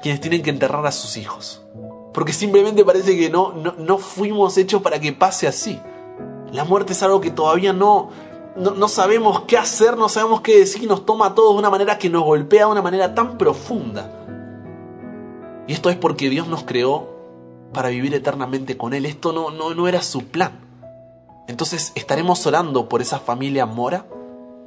quienes 0.02 0.20
tienen 0.20 0.42
que 0.42 0.50
enterrar 0.50 0.87
a 0.87 0.92
sus 0.92 1.16
hijos. 1.16 1.62
Porque 2.12 2.33
simplemente 2.33 2.85
parece 2.85 3.16
que 3.16 3.30
no, 3.30 3.52
no, 3.52 3.74
no 3.78 3.98
fuimos 3.98 4.56
hechos 4.56 4.83
para 4.83 4.98
que 4.98 5.12
pase 5.12 5.46
así. 5.46 5.80
La 6.52 6.64
muerte 6.64 6.92
es 6.92 7.02
algo 7.02 7.20
que 7.20 7.30
todavía 7.30 7.72
no, 7.72 8.11
no, 8.56 8.72
no, 8.72 8.88
sabemos 8.88 9.42
qué 9.42 9.56
hacer, 9.56 9.96
no 9.96 10.09
sabemos 10.09 10.40
qué 10.40 10.59
decir, 10.59 10.88
nos 10.88 11.06
toma 11.06 11.26
a 11.26 11.35
todos 11.35 11.54
de 11.54 11.61
una 11.61 11.70
manera 11.70 11.98
que 11.98 12.11
nos 12.11 12.24
golpea 12.24 12.66
de 12.66 12.72
una 12.72 12.83
manera 12.83 13.14
tan 13.14 13.38
profunda. 13.38 14.11
Y 15.68 15.72
esto 15.72 15.90
es 15.90 15.96
porque 15.96 16.28
Dios 16.28 16.48
nos 16.48 16.64
creó 16.64 17.09
para 17.72 17.90
vivir 17.90 18.12
eternamente 18.14 18.76
con 18.76 18.92
Él. 18.92 19.06
Esto 19.06 19.33
no, 19.33 19.50
no, 19.50 19.74
no 19.74 19.87
era 19.87 20.02
su 20.02 20.24
plan. 20.24 20.59
Entonces 21.46 21.92
estaremos 21.94 22.44
orando 22.46 22.88
por 22.88 23.02
esa 23.02 23.20
familia 23.20 23.66
mora, 23.66 24.06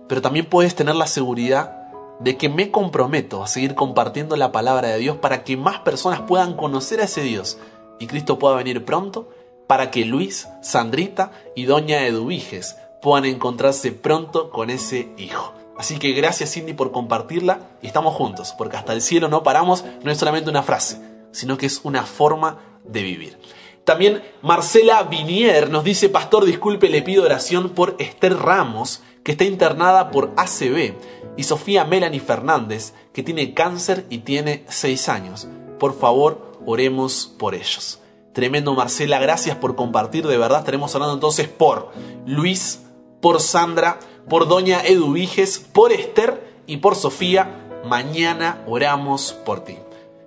pero 0.08 0.22
también 0.22 0.46
puedes 0.46 0.76
tener 0.76 0.96
la 0.96 1.08
seguridad 1.08 1.83
de 2.20 2.38
que 2.38 2.50
me 2.50 2.72
comprometo 2.72 3.44
a 3.44 3.48
seguir 3.48 3.76
compartiendo 3.76 4.36
la 4.36 4.52
palabra 4.52 4.90
de 4.90 5.00
Dios 5.00 5.18
para 5.18 5.44
que 5.44 5.58
más 5.58 5.80
personas 5.80 6.22
puedan 6.22 6.56
conocer 6.56 7.02
a 7.02 7.06
ese 7.06 7.22
Dios 7.22 7.58
y 8.00 8.08
Cristo 8.08 8.40
pueda 8.40 8.56
venir 8.56 8.86
pronto 8.86 9.30
para 9.68 9.92
que 9.92 10.06
Luis, 10.06 10.48
Sandrita 10.62 11.32
y 11.56 11.66
Doña 11.66 12.06
Eduviges 12.06 12.78
puedan 13.02 13.26
encontrarse 13.26 13.92
pronto 13.92 14.50
con 14.50 14.70
ese 14.70 15.10
hijo. 15.18 15.54
Así 15.78 15.98
que 15.98 16.12
gracias 16.14 16.52
Cindy 16.52 16.74
por 16.74 16.92
compartirla 16.92 17.72
y 17.82 17.88
estamos 17.88 18.14
juntos, 18.14 18.54
porque 18.58 18.78
hasta 18.78 18.94
el 18.94 19.02
cielo 19.02 19.28
no 19.28 19.44
paramos 19.44 19.84
no 20.04 20.12
es 20.12 20.18
solamente 20.18 20.50
una 20.50 20.64
frase, 20.64 21.02
sino 21.32 21.58
que 21.58 21.66
es 21.66 21.82
una 21.84 22.04
forma 22.04 22.60
de 22.84 23.02
vivir. 23.02 23.38
También 23.84 24.24
Marcela 24.42 25.04
Vinier 25.04 25.70
nos 25.70 25.84
dice, 25.84 26.08
Pastor, 26.08 26.46
disculpe, 26.46 26.90
le 26.90 27.02
pido 27.02 27.24
oración 27.24 27.70
por 27.70 27.96
Esther 28.00 28.38
Ramos, 28.38 29.02
que 29.24 29.32
está 29.34 29.46
internada 29.46 30.12
por 30.12 30.32
ACB, 30.38 30.94
y 31.36 31.44
Sofía 31.44 31.86
Melanie 31.86 32.20
Fernández, 32.20 32.94
que 33.12 33.24
tiene 33.24 33.54
cáncer 33.54 34.06
y 34.10 34.20
tiene 34.20 34.66
6 34.68 35.10
años. 35.10 35.48
Por 35.80 35.98
favor, 35.98 36.54
oremos 36.66 37.34
por 37.38 37.56
ellos. 37.56 38.00
Tremendo 38.34 38.74
Marcela, 38.74 39.20
gracias 39.20 39.56
por 39.58 39.76
compartir, 39.76 40.28
de 40.28 40.38
verdad 40.38 40.60
estaremos 40.60 40.94
orando 40.96 41.14
entonces 41.14 41.48
por 41.48 41.92
Luis, 42.26 42.82
por 43.22 43.40
Sandra, 43.40 44.00
por 44.28 44.48
Doña 44.48 44.82
Eduviges, 44.82 45.60
por 45.60 45.92
Esther 45.92 46.62
y 46.66 46.78
por 46.78 46.96
Sofía. 46.96 47.60
Mañana 47.86 48.64
oramos 48.68 49.34
por 49.34 49.64
ti. 49.64 49.78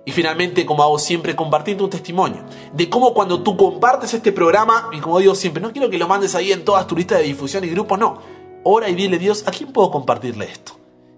Y 0.05 0.11
finalmente, 0.11 0.65
como 0.65 0.83
hago 0.83 0.99
siempre, 0.99 1.35
compartir 1.35 1.75
tu 1.75 1.89
testimonio 1.89 2.45
de 2.71 2.89
cómo 2.89 3.13
cuando 3.13 3.43
tú 3.43 3.57
compartes 3.57 4.13
este 4.13 4.31
programa, 4.31 4.89
y 4.93 4.99
como 4.99 5.19
digo 5.19 5.35
siempre, 5.35 5.61
no 5.61 5.73
quiero 5.73 5.89
que 5.89 5.97
lo 5.97 6.07
mandes 6.07 6.33
ahí 6.33 6.53
en 6.53 6.63
todas 6.63 6.87
tus 6.87 6.97
listas 6.97 7.17
de 7.19 7.25
difusión 7.25 7.65
y 7.65 7.67
grupos, 7.67 7.99
no. 7.99 8.36
Ora 8.69 8.89
y 8.89 8.95
dile, 8.95 9.17
Dios, 9.17 9.45
¿a 9.47 9.51
quién 9.51 9.71
puedo 9.71 9.89
compartirle 9.91 10.43
esto? 10.43 10.73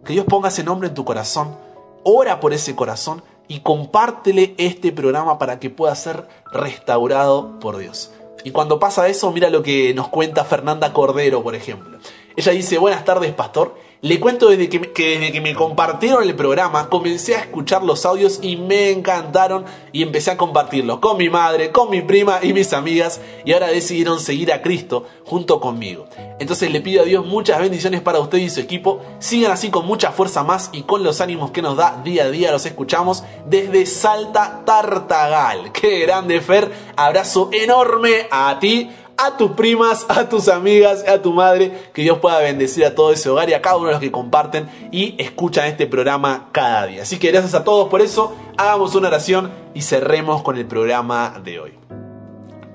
Que 0.06 0.14
Dios 0.14 0.28
ponga 0.30 0.50
ese 0.50 0.64
nombre 0.64 0.88
en 0.88 0.94
tu 0.94 1.04
corazón, 1.04 1.58
ora 2.04 2.40
por 2.40 2.54
ese 2.54 2.76
corazón 2.76 3.24
y 3.48 3.62
compártele 3.62 4.54
este 4.60 4.92
programa 4.92 5.40
para 5.40 5.60
que 5.60 5.72
pueda 5.72 5.96
ser 5.96 6.28
restaurado 6.52 7.60
por 7.60 7.78
Dios. 7.78 8.12
Y 8.44 8.52
cuando 8.52 8.78
pasa 8.80 9.08
eso, 9.08 9.32
mira 9.32 9.50
lo 9.50 9.64
que 9.64 9.96
nos 9.96 10.10
cuenta 10.10 10.46
Fernanda 10.46 10.94
Cordero, 10.94 11.42
por 11.42 11.56
ejemplo. 11.56 11.98
Ella 12.36 12.52
dice, 12.52 12.78
buenas 12.78 13.04
tardes, 13.04 13.34
pastor. 13.34 13.76
Le 14.02 14.18
cuento 14.18 14.48
desde 14.48 14.70
que, 14.70 14.94
que, 14.94 15.20
desde 15.20 15.34
que 15.34 15.42
me 15.42 15.54
compartieron 15.54 16.24
el 16.24 16.34
programa, 16.34 16.88
comencé 16.88 17.36
a 17.36 17.40
escuchar 17.40 17.84
los 17.84 18.06
audios 18.06 18.40
y 18.42 18.56
me 18.56 18.92
encantaron 18.92 19.66
y 19.92 20.04
empecé 20.04 20.32
a 20.32 20.38
compartirlos 20.38 21.00
con 21.00 21.18
mi 21.18 21.30
madre, 21.30 21.72
con 21.72 21.90
mi 21.90 22.02
prima 22.02 22.40
y 22.42 22.54
mis 22.54 22.72
amigas 22.72 23.20
y 23.44 23.52
ahora 23.52 23.68
decidieron 23.68 24.22
seguir 24.22 24.54
a 24.54 24.62
Cristo 24.62 25.06
junto 25.26 25.60
conmigo. 25.60 26.08
Entonces 26.40 26.72
le 26.72 26.80
pido 26.80 27.02
a 27.02 27.06
Dios 27.06 27.26
muchas 27.26 27.60
bendiciones 27.60 28.00
para 28.00 28.22
usted 28.22 28.38
y 28.38 28.50
su 28.50 28.62
equipo. 28.62 29.02
Sigan 29.20 29.52
así 29.52 29.70
con 29.70 29.86
mucha 29.86 30.14
fuerza 30.14 30.46
más 30.46 30.70
y 30.72 30.84
con 30.84 31.04
los 31.04 31.20
ánimos 31.20 31.52
que 31.52 31.62
nos 31.62 31.76
da 31.76 32.02
día 32.02 32.24
a 32.24 32.30
día. 32.30 32.54
Los 32.54 32.66
escuchamos 32.66 33.26
desde 33.48 33.86
Salta 33.86 34.62
Tartagal. 34.66 35.74
Qué 35.74 36.00
grande 36.00 36.40
Fer. 36.40 36.72
Abrazo 36.96 37.50
enorme 37.52 38.28
a 38.32 38.60
ti 38.60 38.90
a 39.19 39.36
tus 39.36 39.51
primas, 39.51 40.05
a 40.08 40.29
tus 40.29 40.47
amigas, 40.47 41.05
a 41.08 41.21
tu 41.21 41.34
madre. 41.34 41.89
Que 41.93 42.03
Dios 42.03 42.19
pueda 42.19 42.39
bendecir 42.39 42.86
a 42.86 42.95
todo 42.95 43.12
ese 43.12 43.29
hogar 43.29 43.49
y 43.49 43.53
a 43.53 43.62
cada 43.62 43.75
uno 43.75 43.88
de 43.88 43.93
los 43.93 44.01
que 44.01 44.12
comparten 44.12 44.69
y 44.91 45.15
escuchan 45.21 45.67
este 45.67 45.88
programa 45.88 46.49
cada 46.53 46.86
día. 46.86 47.03
Así 47.03 47.19
que 47.19 47.32
gracias 47.32 47.53
a 47.53 47.63
todos 47.63 47.89
por 47.89 48.01
eso. 48.01 48.34
Hagamos 48.58 48.95
una 48.95 49.10
oración 49.10 49.51
y 49.73 49.82
cerremos 49.82 50.41
con 50.41 50.58
el 50.58 50.65
programa 50.65 51.41
de 51.43 51.60
hoy. 51.60 51.73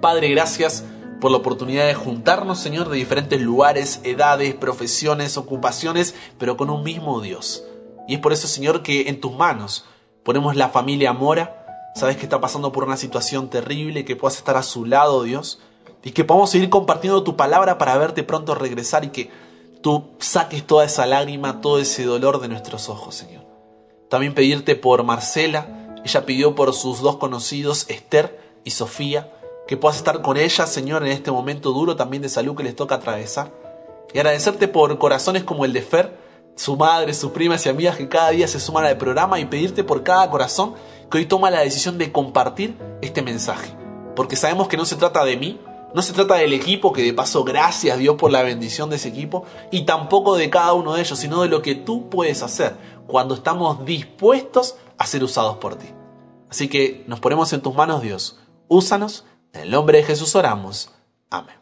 Padre, 0.00 0.28
gracias 0.28 0.84
por 1.20 1.30
la 1.30 1.38
oportunidad 1.38 1.86
de 1.86 1.94
juntarnos, 1.94 2.58
Señor, 2.58 2.90
de 2.90 2.98
diferentes 2.98 3.40
lugares, 3.40 4.00
edades, 4.04 4.54
profesiones, 4.54 5.38
ocupaciones, 5.38 6.14
pero 6.38 6.58
con 6.58 6.68
un 6.68 6.82
mismo 6.82 7.22
Dios. 7.22 7.64
Y 8.06 8.14
es 8.14 8.20
por 8.20 8.34
eso, 8.34 8.46
Señor, 8.46 8.82
que 8.82 9.08
en 9.08 9.20
tus 9.20 9.32
manos 9.32 9.86
ponemos 10.22 10.56
la 10.56 10.68
familia 10.68 11.14
Mora. 11.14 11.92
Sabes 11.94 12.18
que 12.18 12.24
está 12.24 12.40
pasando 12.40 12.72
por 12.72 12.84
una 12.84 12.98
situación 12.98 13.48
terrible, 13.48 14.04
que 14.04 14.16
puedas 14.16 14.36
estar 14.36 14.58
a 14.58 14.62
su 14.62 14.84
lado, 14.84 15.22
Dios, 15.22 15.60
y 16.04 16.12
que 16.12 16.22
podamos 16.22 16.50
seguir 16.50 16.68
compartiendo 16.68 17.24
tu 17.24 17.34
palabra 17.34 17.78
para 17.78 17.96
verte 17.96 18.22
pronto 18.22 18.54
regresar 18.54 19.04
y 19.04 19.08
que 19.08 19.30
tú 19.80 20.10
saques 20.18 20.66
toda 20.66 20.84
esa 20.84 21.06
lágrima, 21.06 21.62
todo 21.62 21.78
ese 21.78 22.04
dolor 22.04 22.40
de 22.40 22.48
nuestros 22.48 22.90
ojos, 22.90 23.14
Señor. 23.14 23.44
También 24.10 24.34
pedirte 24.34 24.76
por 24.76 25.02
Marcela, 25.02 25.96
ella 26.04 26.26
pidió 26.26 26.54
por 26.54 26.74
sus 26.74 27.00
dos 27.00 27.16
conocidos, 27.16 27.86
Esther 27.88 28.38
y 28.64 28.70
Sofía, 28.70 29.32
que 29.66 29.78
puedas 29.78 29.96
estar 29.96 30.20
con 30.20 30.36
ella, 30.36 30.66
Señor, 30.66 31.04
en 31.04 31.12
este 31.12 31.30
momento 31.30 31.72
duro 31.72 31.96
también 31.96 32.22
de 32.22 32.28
salud 32.28 32.54
que 32.54 32.62
les 32.62 32.76
toca 32.76 32.96
atravesar. 32.96 33.50
Y 34.12 34.18
agradecerte 34.18 34.68
por 34.68 34.96
corazones 34.98 35.42
como 35.42 35.64
el 35.64 35.72
de 35.72 35.80
Fer, 35.80 36.18
su 36.54 36.76
madre, 36.76 37.14
sus 37.14 37.32
primas 37.32 37.64
y 37.64 37.70
amigas 37.70 37.96
que 37.96 38.08
cada 38.08 38.30
día 38.30 38.46
se 38.46 38.60
suman 38.60 38.84
al 38.84 38.98
programa 38.98 39.40
y 39.40 39.46
pedirte 39.46 39.82
por 39.82 40.02
cada 40.02 40.30
corazón 40.30 40.74
que 41.10 41.18
hoy 41.18 41.26
toma 41.26 41.50
la 41.50 41.60
decisión 41.60 41.96
de 41.96 42.12
compartir 42.12 42.76
este 43.00 43.22
mensaje. 43.22 43.74
Porque 44.14 44.36
sabemos 44.36 44.68
que 44.68 44.76
no 44.76 44.84
se 44.84 44.96
trata 44.96 45.24
de 45.24 45.36
mí, 45.36 45.58
no 45.94 46.02
se 46.02 46.12
trata 46.12 46.34
del 46.34 46.52
equipo, 46.52 46.92
que 46.92 47.02
de 47.02 47.12
paso 47.12 47.44
gracias 47.44 47.98
Dios 47.98 48.16
por 48.16 48.32
la 48.32 48.42
bendición 48.42 48.90
de 48.90 48.96
ese 48.96 49.08
equipo, 49.08 49.44
y 49.70 49.82
tampoco 49.82 50.36
de 50.36 50.50
cada 50.50 50.72
uno 50.72 50.94
de 50.94 51.00
ellos, 51.00 51.16
sino 51.18 51.42
de 51.42 51.48
lo 51.48 51.62
que 51.62 51.76
tú 51.76 52.10
puedes 52.10 52.42
hacer 52.42 52.74
cuando 53.06 53.34
estamos 53.34 53.84
dispuestos 53.84 54.74
a 54.98 55.06
ser 55.06 55.22
usados 55.22 55.58
por 55.58 55.76
ti. 55.76 55.86
Así 56.50 56.68
que 56.68 57.04
nos 57.06 57.20
ponemos 57.20 57.52
en 57.52 57.60
tus 57.60 57.74
manos, 57.74 58.02
Dios. 58.02 58.40
Úsanos 58.66 59.24
en 59.52 59.62
el 59.62 59.70
nombre 59.70 59.98
de 59.98 60.04
Jesús 60.04 60.34
oramos. 60.34 60.90
Amén. 61.30 61.54